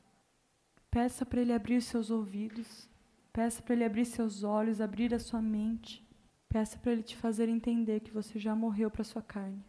Peça 0.90 1.24
para 1.24 1.40
Ele 1.40 1.52
abrir 1.52 1.80
seus 1.80 2.10
ouvidos. 2.10 2.88
Peça 3.32 3.62
para 3.62 3.74
Ele 3.74 3.84
abrir 3.84 4.04
seus 4.04 4.42
olhos, 4.42 4.80
abrir 4.80 5.14
a 5.14 5.20
sua 5.20 5.40
mente. 5.40 6.04
Peça 6.48 6.76
para 6.80 6.90
Ele 6.90 7.04
te 7.04 7.16
fazer 7.16 7.48
entender 7.48 8.00
que 8.00 8.10
você 8.10 8.36
já 8.36 8.52
morreu 8.52 8.90
para 8.90 9.04
sua 9.04 9.22
carne. 9.22 9.64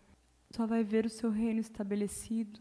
Só 0.50 0.66
vai 0.66 0.84
ver 0.84 1.06
o 1.06 1.12
seu 1.12 1.30
reino 1.30 1.60
estabelecido. 1.60 2.60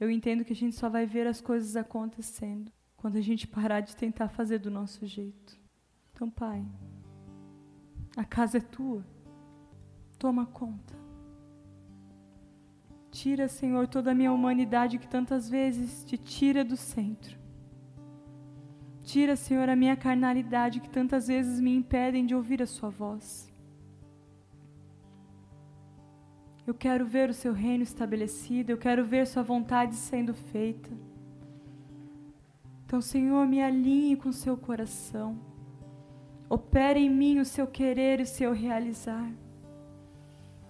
Eu 0.00 0.10
entendo 0.10 0.42
que 0.42 0.54
a 0.54 0.56
gente 0.56 0.74
só 0.74 0.88
vai 0.88 1.04
ver 1.04 1.26
as 1.26 1.42
coisas 1.42 1.76
acontecendo 1.76 2.72
quando 2.96 3.18
a 3.18 3.20
gente 3.20 3.46
parar 3.46 3.80
de 3.80 3.94
tentar 3.94 4.30
fazer 4.30 4.58
do 4.58 4.70
nosso 4.70 5.06
jeito. 5.06 5.60
Então, 6.14 6.30
Pai, 6.30 6.64
a 8.16 8.24
casa 8.24 8.58
é 8.58 8.60
tua. 8.60 9.04
Toma 10.18 10.46
conta. 10.46 10.94
Tira, 13.10 13.48
Senhor, 13.48 13.86
toda 13.86 14.12
a 14.12 14.14
minha 14.14 14.32
humanidade 14.32 14.98
que 14.98 15.06
tantas 15.06 15.48
vezes 15.48 16.04
te 16.04 16.16
tira 16.16 16.64
do 16.64 16.76
centro. 16.76 17.38
Tira, 19.02 19.36
Senhor, 19.36 19.68
a 19.68 19.76
minha 19.76 19.96
carnalidade 19.96 20.80
que 20.80 20.88
tantas 20.88 21.26
vezes 21.26 21.60
me 21.60 21.74
impedem 21.74 22.24
de 22.24 22.34
ouvir 22.34 22.62
a 22.62 22.66
Sua 22.66 22.88
voz. 22.88 23.52
Eu 26.66 26.72
quero 26.72 27.04
ver 27.04 27.28
o 27.28 27.34
Seu 27.34 27.52
reino 27.52 27.82
estabelecido, 27.82 28.70
eu 28.70 28.78
quero 28.78 29.04
ver 29.04 29.26
Sua 29.26 29.42
vontade 29.42 29.94
sendo 29.94 30.32
feita. 30.32 30.90
Então, 32.86 33.00
Senhor, 33.00 33.46
me 33.46 33.60
alinhe 33.62 34.16
com 34.16 34.32
Seu 34.32 34.56
coração. 34.56 35.51
Opere 36.52 37.00
em 37.00 37.08
mim 37.08 37.38
o 37.38 37.46
Seu 37.46 37.66
querer 37.66 38.20
e 38.20 38.24
o 38.24 38.26
Seu 38.26 38.52
realizar. 38.52 39.32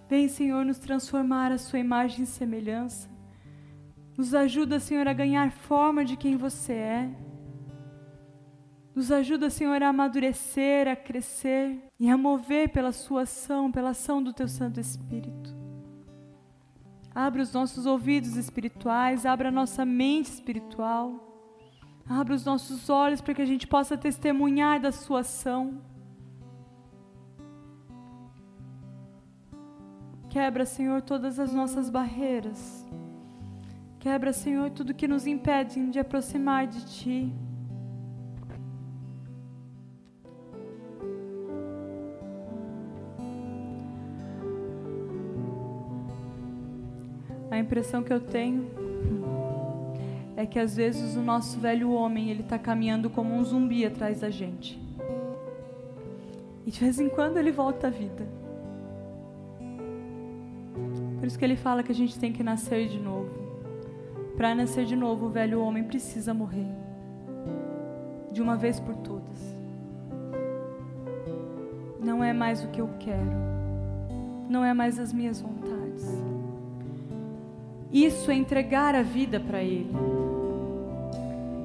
Vem, 0.07 0.29
Senhor, 0.29 0.63
nos 0.63 0.79
transformar 0.79 1.51
a 1.51 1.57
Sua 1.57 1.77
imagem 1.77 2.23
e 2.23 2.25
semelhança. 2.25 3.09
Nos 4.17 4.33
ajuda, 4.33 4.79
Senhor, 4.79 5.05
a 5.09 5.11
ganhar 5.11 5.51
forma 5.51 6.05
de 6.05 6.15
quem 6.15 6.37
você 6.37 6.71
é. 6.71 7.09
Nos 8.95 9.11
ajuda, 9.11 9.49
Senhor, 9.49 9.83
a 9.83 9.89
amadurecer, 9.89 10.87
a 10.87 10.95
crescer 10.95 11.77
e 11.99 12.09
a 12.09 12.17
mover 12.17 12.69
pela 12.69 12.93
Sua 12.93 13.23
ação, 13.23 13.69
pela 13.69 13.89
ação 13.89 14.23
do 14.23 14.31
Teu 14.31 14.47
Santo 14.47 14.79
Espírito. 14.79 15.53
Abra 17.13 17.41
os 17.41 17.51
nossos 17.51 17.85
ouvidos 17.85 18.37
espirituais, 18.37 19.25
abra 19.25 19.49
a 19.49 19.51
nossa 19.51 19.83
mente 19.83 20.27
espiritual. 20.27 21.32
Abra 22.07 22.33
os 22.33 22.43
nossos 22.43 22.89
olhos 22.89 23.21
para 23.21 23.33
que 23.33 23.41
a 23.41 23.45
gente 23.45 23.65
possa 23.65 23.97
testemunhar 23.97 24.79
da 24.79 24.91
Sua 24.91 25.21
ação. 25.21 25.81
Quebra, 30.29 30.65
Senhor, 30.65 31.01
todas 31.01 31.39
as 31.39 31.53
nossas 31.53 31.89
barreiras. 31.89 32.85
Quebra, 33.99 34.33
Senhor, 34.33 34.69
tudo 34.71 34.93
que 34.93 35.07
nos 35.07 35.25
impede 35.25 35.89
de 35.91 35.99
aproximar 35.99 36.67
de 36.67 36.85
Ti. 36.85 37.33
A 47.49 47.57
impressão 47.59 48.03
que 48.03 48.11
eu 48.11 48.19
tenho 48.19 48.82
é 50.35 50.45
que 50.45 50.57
às 50.57 50.75
vezes 50.75 51.15
o 51.15 51.21
nosso 51.21 51.59
velho 51.59 51.91
homem 51.91 52.29
ele 52.29 52.41
está 52.41 52.57
caminhando 52.57 53.09
como 53.09 53.33
um 53.33 53.43
zumbi 53.43 53.85
atrás 53.85 54.21
da 54.21 54.29
gente. 54.29 54.81
E 56.65 56.71
de 56.71 56.79
vez 56.79 56.99
em 56.99 57.09
quando 57.09 57.37
ele 57.37 57.51
volta 57.51 57.87
à 57.87 57.89
vida. 57.89 58.27
Por 61.19 61.27
isso 61.27 61.37
que 61.37 61.45
ele 61.45 61.55
fala 61.55 61.83
que 61.83 61.91
a 61.91 61.95
gente 61.95 62.19
tem 62.19 62.33
que 62.33 62.43
nascer 62.43 62.87
de 62.87 62.99
novo. 62.99 63.31
Para 64.35 64.55
nascer 64.55 64.85
de 64.85 64.95
novo, 64.95 65.27
o 65.27 65.29
velho 65.29 65.61
homem 65.61 65.83
precisa 65.83 66.33
morrer. 66.33 66.67
De 68.31 68.41
uma 68.41 68.55
vez 68.55 68.79
por 68.79 68.95
todas. 68.95 69.55
Não 71.99 72.23
é 72.23 72.33
mais 72.33 72.63
o 72.63 72.67
que 72.67 72.81
eu 72.81 72.89
quero. 72.99 73.31
Não 74.49 74.65
é 74.65 74.73
mais 74.73 74.99
as 74.99 75.13
minhas 75.13 75.39
vontades. 75.39 75.72
Isso 77.93 78.31
é 78.31 78.33
entregar 78.33 78.95
a 78.95 79.03
vida 79.03 79.39
para 79.39 79.61
Ele. 79.61 79.91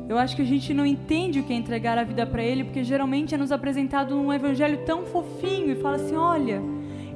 Eu 0.07 0.19
acho 0.19 0.37
que 0.37 0.43
a 0.43 0.45
gente 0.45 0.75
não 0.75 0.85
entende 0.85 1.41
o 1.41 1.43
que 1.43 1.53
é 1.55 1.57
entregar 1.57 1.97
a 1.97 2.05
vida 2.05 2.27
para 2.27 2.43
Ele, 2.43 2.65
porque 2.65 2.85
geralmente 2.85 3.35
é 3.35 3.39
nos 3.39 3.51
apresentado 3.51 4.15
um 4.15 4.31
evangelho 4.33 4.85
tão 4.85 5.07
fofinho 5.07 5.73
e 5.73 5.77
fala 5.77 5.97
assim: 5.97 6.17
olha, 6.17 6.63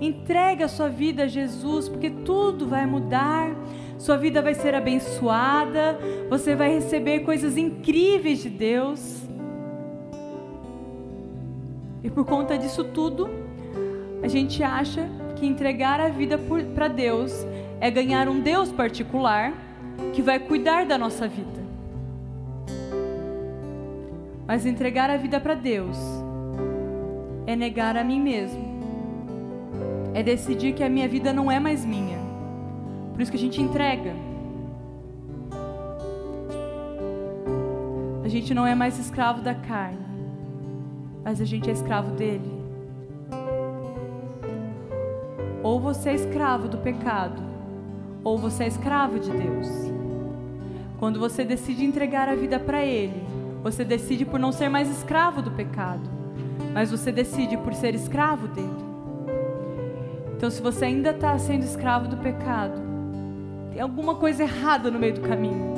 entrega 0.00 0.64
a 0.64 0.68
sua 0.68 0.88
vida 0.88 1.24
a 1.24 1.26
Jesus, 1.26 1.90
porque 1.90 2.08
tudo 2.08 2.66
vai 2.66 2.86
mudar, 2.86 3.54
sua 3.98 4.16
vida 4.16 4.40
vai 4.40 4.54
ser 4.54 4.74
abençoada, 4.74 5.98
você 6.30 6.56
vai 6.56 6.72
receber 6.72 7.20
coisas 7.20 7.58
incríveis 7.58 8.42
de 8.42 8.48
Deus. 8.48 9.22
E 12.02 12.10
por 12.10 12.24
conta 12.24 12.58
disso 12.58 12.82
tudo, 12.82 13.28
a 14.22 14.28
gente 14.28 14.62
acha 14.62 15.08
que 15.36 15.46
entregar 15.46 16.00
a 16.00 16.08
vida 16.08 16.38
para 16.74 16.88
Deus 16.88 17.46
é 17.82 17.90
ganhar 17.90 18.28
um 18.28 18.38
Deus 18.38 18.70
particular 18.70 19.52
que 20.12 20.22
vai 20.22 20.38
cuidar 20.38 20.86
da 20.86 20.96
nossa 20.96 21.26
vida. 21.26 21.60
Mas 24.46 24.64
entregar 24.64 25.10
a 25.10 25.16
vida 25.16 25.40
para 25.40 25.56
Deus 25.56 25.98
é 27.44 27.56
negar 27.56 27.96
a 27.96 28.04
mim 28.04 28.20
mesmo. 28.20 28.62
É 30.14 30.22
decidir 30.22 30.74
que 30.74 30.84
a 30.84 30.88
minha 30.88 31.08
vida 31.08 31.32
não 31.32 31.50
é 31.50 31.58
mais 31.58 31.84
minha. 31.84 32.18
Por 33.12 33.20
isso 33.20 33.32
que 33.32 33.36
a 33.36 33.40
gente 33.40 33.60
entrega. 33.60 34.14
A 38.22 38.28
gente 38.28 38.54
não 38.54 38.64
é 38.64 38.76
mais 38.76 38.96
escravo 38.96 39.42
da 39.42 39.56
carne, 39.56 40.06
mas 41.24 41.40
a 41.40 41.44
gente 41.44 41.68
é 41.68 41.72
escravo 41.72 42.12
dele. 42.12 42.62
Ou 45.64 45.80
você 45.80 46.10
é 46.10 46.14
escravo 46.14 46.68
do 46.68 46.78
pecado, 46.78 47.51
ou 48.24 48.38
você 48.38 48.64
é 48.64 48.68
escravo 48.68 49.18
de 49.18 49.30
Deus. 49.30 49.68
Quando 50.98 51.18
você 51.18 51.44
decide 51.44 51.84
entregar 51.84 52.28
a 52.28 52.34
vida 52.34 52.60
para 52.60 52.84
Ele, 52.84 53.22
você 53.62 53.84
decide 53.84 54.24
por 54.24 54.38
não 54.38 54.52
ser 54.52 54.68
mais 54.68 54.88
escravo 54.88 55.42
do 55.42 55.50
pecado, 55.50 56.08
mas 56.72 56.90
você 56.90 57.10
decide 57.10 57.56
por 57.56 57.74
ser 57.74 57.94
escravo 57.94 58.48
dele. 58.48 58.92
Então, 60.36 60.50
se 60.50 60.60
você 60.60 60.86
ainda 60.86 61.10
está 61.10 61.36
sendo 61.38 61.62
escravo 61.62 62.08
do 62.08 62.16
pecado, 62.16 62.80
tem 63.72 63.80
alguma 63.80 64.16
coisa 64.16 64.42
errada 64.42 64.90
no 64.90 64.98
meio 64.98 65.14
do 65.14 65.20
caminho. 65.20 65.72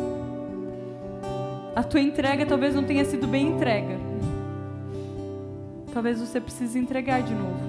A 1.76 1.82
tua 1.82 2.00
entrega 2.00 2.46
talvez 2.46 2.74
não 2.74 2.84
tenha 2.84 3.04
sido 3.04 3.26
bem 3.26 3.48
entrega. 3.48 3.98
Talvez 5.92 6.20
você 6.20 6.40
precise 6.40 6.78
entregar 6.78 7.22
de 7.22 7.34
novo. 7.34 7.60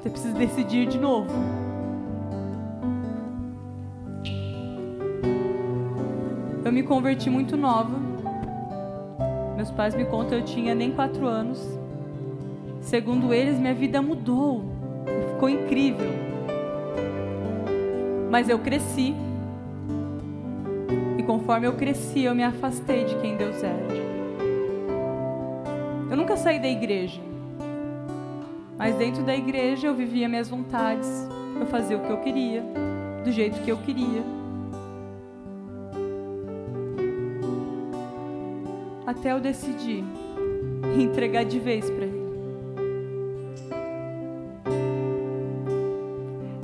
Você 0.00 0.10
precisa 0.10 0.34
decidir 0.34 0.86
de 0.86 0.98
novo. 0.98 1.67
Me 6.78 6.84
converti 6.84 7.28
muito 7.28 7.56
nova. 7.56 7.98
Meus 9.56 9.68
pais 9.68 9.96
me 9.96 10.04
contam 10.04 10.38
eu 10.38 10.44
tinha 10.44 10.76
nem 10.76 10.92
quatro 10.92 11.26
anos. 11.26 11.58
Segundo 12.80 13.34
eles, 13.34 13.58
minha 13.58 13.74
vida 13.74 14.00
mudou. 14.00 14.64
Ficou 15.32 15.48
incrível. 15.48 16.08
Mas 18.30 18.48
eu 18.48 18.60
cresci. 18.60 19.12
E 21.18 21.22
conforme 21.24 21.66
eu 21.66 21.72
cresci, 21.72 22.22
eu 22.22 22.34
me 22.34 22.44
afastei 22.44 23.06
de 23.06 23.16
quem 23.16 23.36
Deus 23.36 23.60
era. 23.60 23.88
Eu 26.08 26.16
nunca 26.16 26.36
saí 26.36 26.60
da 26.60 26.68
igreja. 26.68 27.20
Mas 28.78 28.94
dentro 28.94 29.24
da 29.24 29.34
igreja 29.34 29.88
eu 29.88 29.96
vivia 29.96 30.28
minhas 30.28 30.48
vontades. 30.48 31.28
Eu 31.58 31.66
fazia 31.66 31.96
o 31.96 32.00
que 32.00 32.10
eu 32.10 32.18
queria, 32.18 32.62
do 33.24 33.32
jeito 33.32 33.60
que 33.62 33.68
eu 33.72 33.78
queria. 33.78 34.37
Até 39.18 39.32
eu 39.32 39.40
decidir 39.40 40.04
entregar 40.96 41.44
de 41.44 41.58
vez 41.58 41.90
para 41.90 42.04
Ele. 42.04 42.28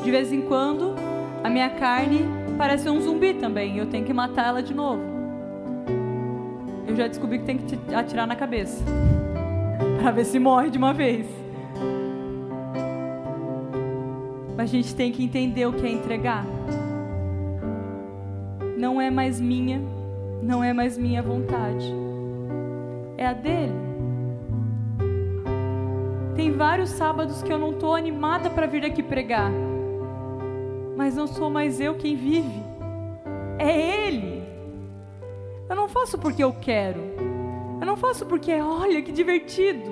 De 0.04 0.10
vez 0.10 0.32
em 0.32 0.42
quando, 0.42 0.94
a 1.42 1.50
minha 1.50 1.70
carne 1.70 2.20
parece 2.56 2.88
um 2.88 3.00
zumbi 3.00 3.34
também. 3.34 3.78
Eu 3.78 3.86
tenho 3.86 4.04
que 4.04 4.12
matar 4.12 4.48
ela 4.48 4.62
de 4.62 4.72
novo. 4.72 5.02
Eu 6.86 6.94
já 6.94 7.08
descobri 7.08 7.40
que 7.40 7.44
tem 7.44 7.58
que 7.58 7.76
atirar 7.92 8.26
na 8.26 8.36
cabeça. 8.36 8.84
Para 10.00 10.12
ver 10.12 10.24
se 10.24 10.38
morre 10.38 10.70
de 10.70 10.78
uma 10.78 10.92
vez. 10.92 11.26
Mas 14.56 14.70
a 14.70 14.72
gente 14.72 14.94
tem 14.94 15.10
que 15.10 15.24
entender 15.24 15.66
o 15.66 15.72
que 15.72 15.84
é 15.84 15.90
entregar. 15.90 16.46
Não 18.78 19.00
é 19.00 19.10
mais 19.10 19.40
minha, 19.40 19.80
não 20.40 20.62
é 20.62 20.72
mais 20.72 20.96
minha 20.96 21.22
vontade. 21.22 22.03
É 23.24 23.28
a 23.28 23.32
dele. 23.32 23.72
Tem 26.36 26.52
vários 26.52 26.90
sábados 26.90 27.42
que 27.42 27.50
eu 27.50 27.56
não 27.56 27.70
estou 27.70 27.94
animada 27.94 28.50
para 28.50 28.66
vir 28.66 28.84
aqui 28.84 29.02
pregar. 29.02 29.50
Mas 30.94 31.16
não 31.16 31.26
sou 31.26 31.48
mais 31.48 31.80
eu 31.80 31.94
quem 31.94 32.16
vive. 32.16 32.62
É 33.58 34.06
ele. 34.06 34.44
Eu 35.70 35.74
não 35.74 35.88
faço 35.88 36.18
porque 36.18 36.44
eu 36.44 36.52
quero. 36.52 37.00
Eu 37.80 37.86
não 37.86 37.96
faço 37.96 38.26
porque, 38.26 38.52
olha 38.60 39.00
que 39.00 39.10
divertido. 39.10 39.90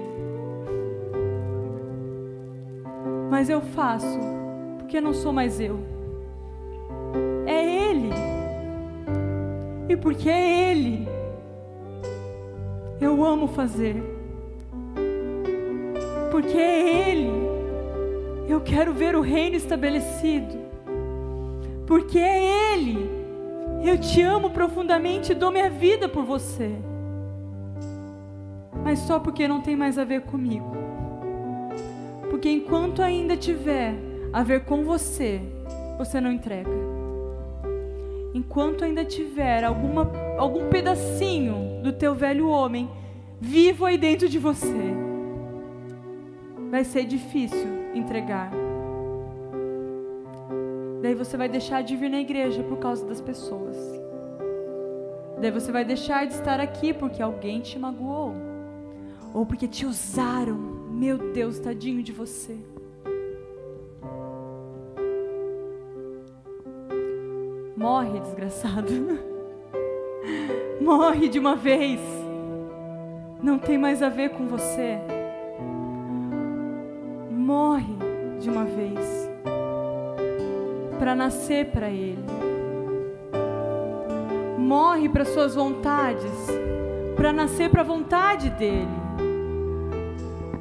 Mas 3.30 3.48
eu 3.48 3.62
faço 3.62 4.20
porque 4.78 5.00
não 5.00 5.14
sou 5.14 5.32
mais 5.32 5.58
eu. 5.58 5.80
É 7.46 7.88
Ele. 7.88 8.10
E 9.88 9.96
porque 9.96 10.28
é 10.28 10.70
Ele, 10.70 11.08
eu 13.04 13.24
amo 13.24 13.48
fazer. 13.48 14.02
Porque 16.30 16.56
é 16.56 17.10
Ele, 17.10 17.30
eu 18.48 18.60
quero 18.60 18.92
ver 18.92 19.14
o 19.14 19.20
reino 19.20 19.56
estabelecido. 19.56 20.58
Porque 21.86 22.18
é 22.18 22.74
Ele, 22.74 23.10
eu 23.84 23.98
te 23.98 24.22
amo 24.22 24.50
profundamente 24.50 25.32
e 25.32 25.34
dou 25.34 25.50
minha 25.50 25.68
vida 25.68 26.08
por 26.08 26.24
você. 26.24 26.70
Mas 28.82 28.98
só 29.00 29.20
porque 29.20 29.46
não 29.46 29.60
tem 29.60 29.76
mais 29.76 29.98
a 29.98 30.04
ver 30.04 30.22
comigo. 30.22 30.72
Porque 32.30 32.48
enquanto 32.48 33.02
ainda 33.02 33.36
tiver 33.36 33.94
a 34.32 34.42
ver 34.42 34.64
com 34.64 34.84
você, 34.84 35.40
você 35.98 36.20
não 36.20 36.32
entrega. 36.32 36.70
Enquanto 38.34 38.84
ainda 38.84 39.04
tiver 39.04 39.62
alguma, 39.62 40.10
algum 40.38 40.68
pedacinho 40.70 41.71
do 41.82 41.92
teu 41.92 42.14
velho 42.14 42.48
homem 42.48 42.88
vivo 43.40 43.84
aí 43.84 43.98
dentro 43.98 44.28
de 44.28 44.38
você, 44.38 44.94
vai 46.70 46.84
ser 46.84 47.04
difícil 47.04 47.68
entregar. 47.92 48.52
Daí 51.02 51.14
você 51.14 51.36
vai 51.36 51.48
deixar 51.48 51.82
de 51.82 51.96
vir 51.96 52.08
na 52.08 52.20
igreja 52.20 52.62
por 52.62 52.78
causa 52.78 53.04
das 53.04 53.20
pessoas. 53.20 53.76
Daí 55.40 55.50
você 55.50 55.72
vai 55.72 55.84
deixar 55.84 56.24
de 56.24 56.34
estar 56.34 56.60
aqui 56.60 56.94
porque 56.94 57.20
alguém 57.20 57.60
te 57.60 57.76
magoou. 57.76 58.32
Ou 59.34 59.44
porque 59.44 59.66
te 59.66 59.84
usaram. 59.84 60.56
Meu 60.56 61.18
Deus, 61.32 61.58
tadinho 61.58 62.00
de 62.00 62.12
você. 62.12 62.56
Morre, 67.76 68.20
desgraçado. 68.20 69.18
Morre 70.82 71.28
de 71.28 71.38
uma 71.38 71.54
vez. 71.54 72.00
Não 73.40 73.56
tem 73.56 73.78
mais 73.78 74.02
a 74.02 74.08
ver 74.08 74.30
com 74.30 74.48
você. 74.48 74.98
Morre 77.30 77.94
de 78.40 78.50
uma 78.50 78.64
vez. 78.64 79.30
Para 80.98 81.14
nascer 81.14 81.66
para 81.66 81.88
Ele. 81.88 82.24
Morre 84.58 85.08
para 85.08 85.24
suas 85.24 85.54
vontades. 85.54 86.48
Para 87.14 87.32
nascer 87.32 87.70
para 87.70 87.82
a 87.82 87.84
vontade 87.84 88.50
dEle. 88.50 88.88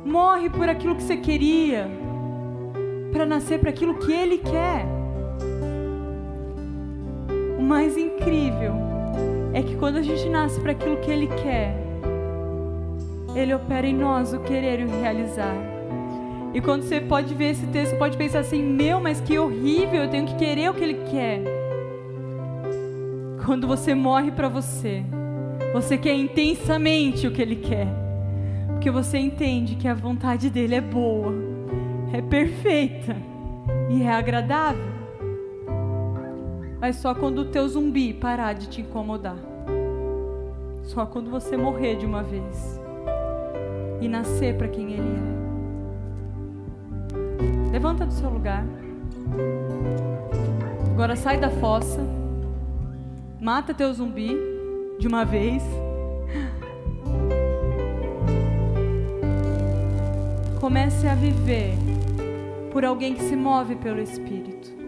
Morre 0.05 0.51
por 0.51 0.69
aquilo 0.69 0.95
que 0.95 1.01
você 1.01 1.17
queria. 1.17 1.89
Para 3.11 3.25
nascer 3.25 3.59
para 3.59 3.71
aquilo 3.71 3.95
que 3.95 4.13
Ele 4.13 4.37
quer. 4.37 4.85
O 7.57 7.63
mais 7.63 7.97
incrível 7.97 8.90
é 9.53 9.61
que 9.61 9.75
quando 9.75 9.97
a 9.97 10.01
gente 10.01 10.27
nasce 10.29 10.59
para 10.59 10.71
aquilo 10.71 10.97
que 10.97 11.11
Ele 11.11 11.27
quer, 11.27 11.75
Ele 13.35 13.53
opera 13.53 13.87
em 13.87 13.95
nós 13.95 14.33
o 14.33 14.39
querer 14.39 14.79
e 14.79 14.85
o 14.85 15.01
realizar. 15.01 15.55
E 16.53 16.59
quando 16.59 16.83
você 16.83 16.99
pode 16.99 17.33
ver 17.33 17.51
esse 17.51 17.65
texto, 17.67 17.97
pode 17.97 18.17
pensar 18.17 18.39
assim: 18.39 18.61
meu, 18.61 18.99
mas 18.99 19.21
que 19.21 19.37
horrível, 19.37 20.03
eu 20.03 20.09
tenho 20.09 20.25
que 20.25 20.35
querer 20.35 20.69
o 20.69 20.73
que 20.73 20.83
Ele 20.83 20.99
quer. 21.09 21.41
Quando 23.45 23.67
você 23.67 23.95
morre 23.95 24.31
para 24.31 24.47
você, 24.47 25.03
você 25.73 25.97
quer 25.97 26.13
intensamente 26.13 27.25
o 27.25 27.31
que 27.31 27.41
Ele 27.41 27.55
quer. 27.55 27.87
Porque 28.67 28.91
você 28.91 29.17
entende 29.17 29.75
que 29.75 29.87
a 29.87 29.93
vontade 29.93 30.49
dele 30.49 30.75
é 30.75 30.81
boa, 30.81 31.33
é 32.13 32.21
perfeita 32.21 33.15
e 33.89 34.03
é 34.03 34.11
agradável. 34.11 34.90
Mas 36.81 36.95
só 36.95 37.13
quando 37.13 37.43
o 37.43 37.45
teu 37.45 37.69
zumbi 37.69 38.11
parar 38.11 38.53
de 38.53 38.67
te 38.67 38.81
incomodar. 38.81 39.37
Só 40.81 41.05
quando 41.05 41.29
você 41.29 41.55
morrer 41.55 41.95
de 41.95 42.07
uma 42.07 42.23
vez 42.23 42.81
e 44.01 44.07
nascer 44.07 44.57
para 44.57 44.67
quem 44.67 44.93
ele 44.93 45.07
é. 47.67 47.71
Levanta 47.71 48.03
do 48.03 48.11
seu 48.11 48.31
lugar. 48.31 48.65
Agora 50.91 51.15
sai 51.15 51.39
da 51.39 51.51
fossa. 51.51 52.03
Mata 53.39 53.75
teu 53.75 53.93
zumbi 53.93 54.35
de 54.99 55.07
uma 55.07 55.23
vez. 55.23 55.61
Comece 60.59 61.07
a 61.07 61.13
viver 61.13 61.75
por 62.71 62.83
alguém 62.83 63.13
que 63.13 63.21
se 63.21 63.35
move 63.35 63.75
pelo 63.75 64.01
Espírito. 64.01 64.80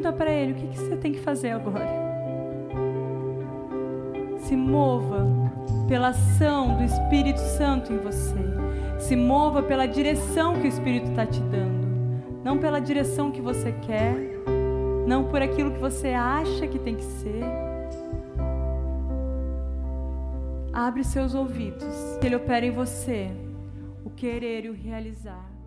Pergunta 0.00 0.16
para 0.16 0.32
ele 0.32 0.52
o 0.52 0.54
que, 0.54 0.66
que 0.68 0.78
você 0.78 0.96
tem 0.96 1.12
que 1.12 1.20
fazer 1.20 1.50
agora. 1.50 1.86
Se 4.38 4.56
mova 4.56 5.26
pela 5.86 6.08
ação 6.08 6.78
do 6.78 6.84
Espírito 6.84 7.38
Santo 7.38 7.92
em 7.92 7.98
você. 7.98 8.38
Se 8.98 9.14
mova 9.14 9.62
pela 9.62 9.84
direção 9.84 10.54
que 10.58 10.66
o 10.66 10.68
Espírito 10.68 11.10
está 11.10 11.26
te 11.26 11.40
dando. 11.42 11.86
Não 12.42 12.56
pela 12.56 12.80
direção 12.80 13.30
que 13.30 13.42
você 13.42 13.72
quer. 13.72 14.16
Não 15.06 15.24
por 15.24 15.42
aquilo 15.42 15.70
que 15.70 15.78
você 15.78 16.14
acha 16.14 16.66
que 16.66 16.78
tem 16.78 16.96
que 16.96 17.04
ser. 17.04 17.44
Abre 20.72 21.04
seus 21.04 21.34
ouvidos. 21.34 22.16
Que 22.22 22.26
Ele 22.26 22.36
opera 22.36 22.64
em 22.64 22.70
você 22.70 23.30
o 24.02 24.08
querer 24.08 24.64
e 24.64 24.70
o 24.70 24.72
realizar. 24.72 25.59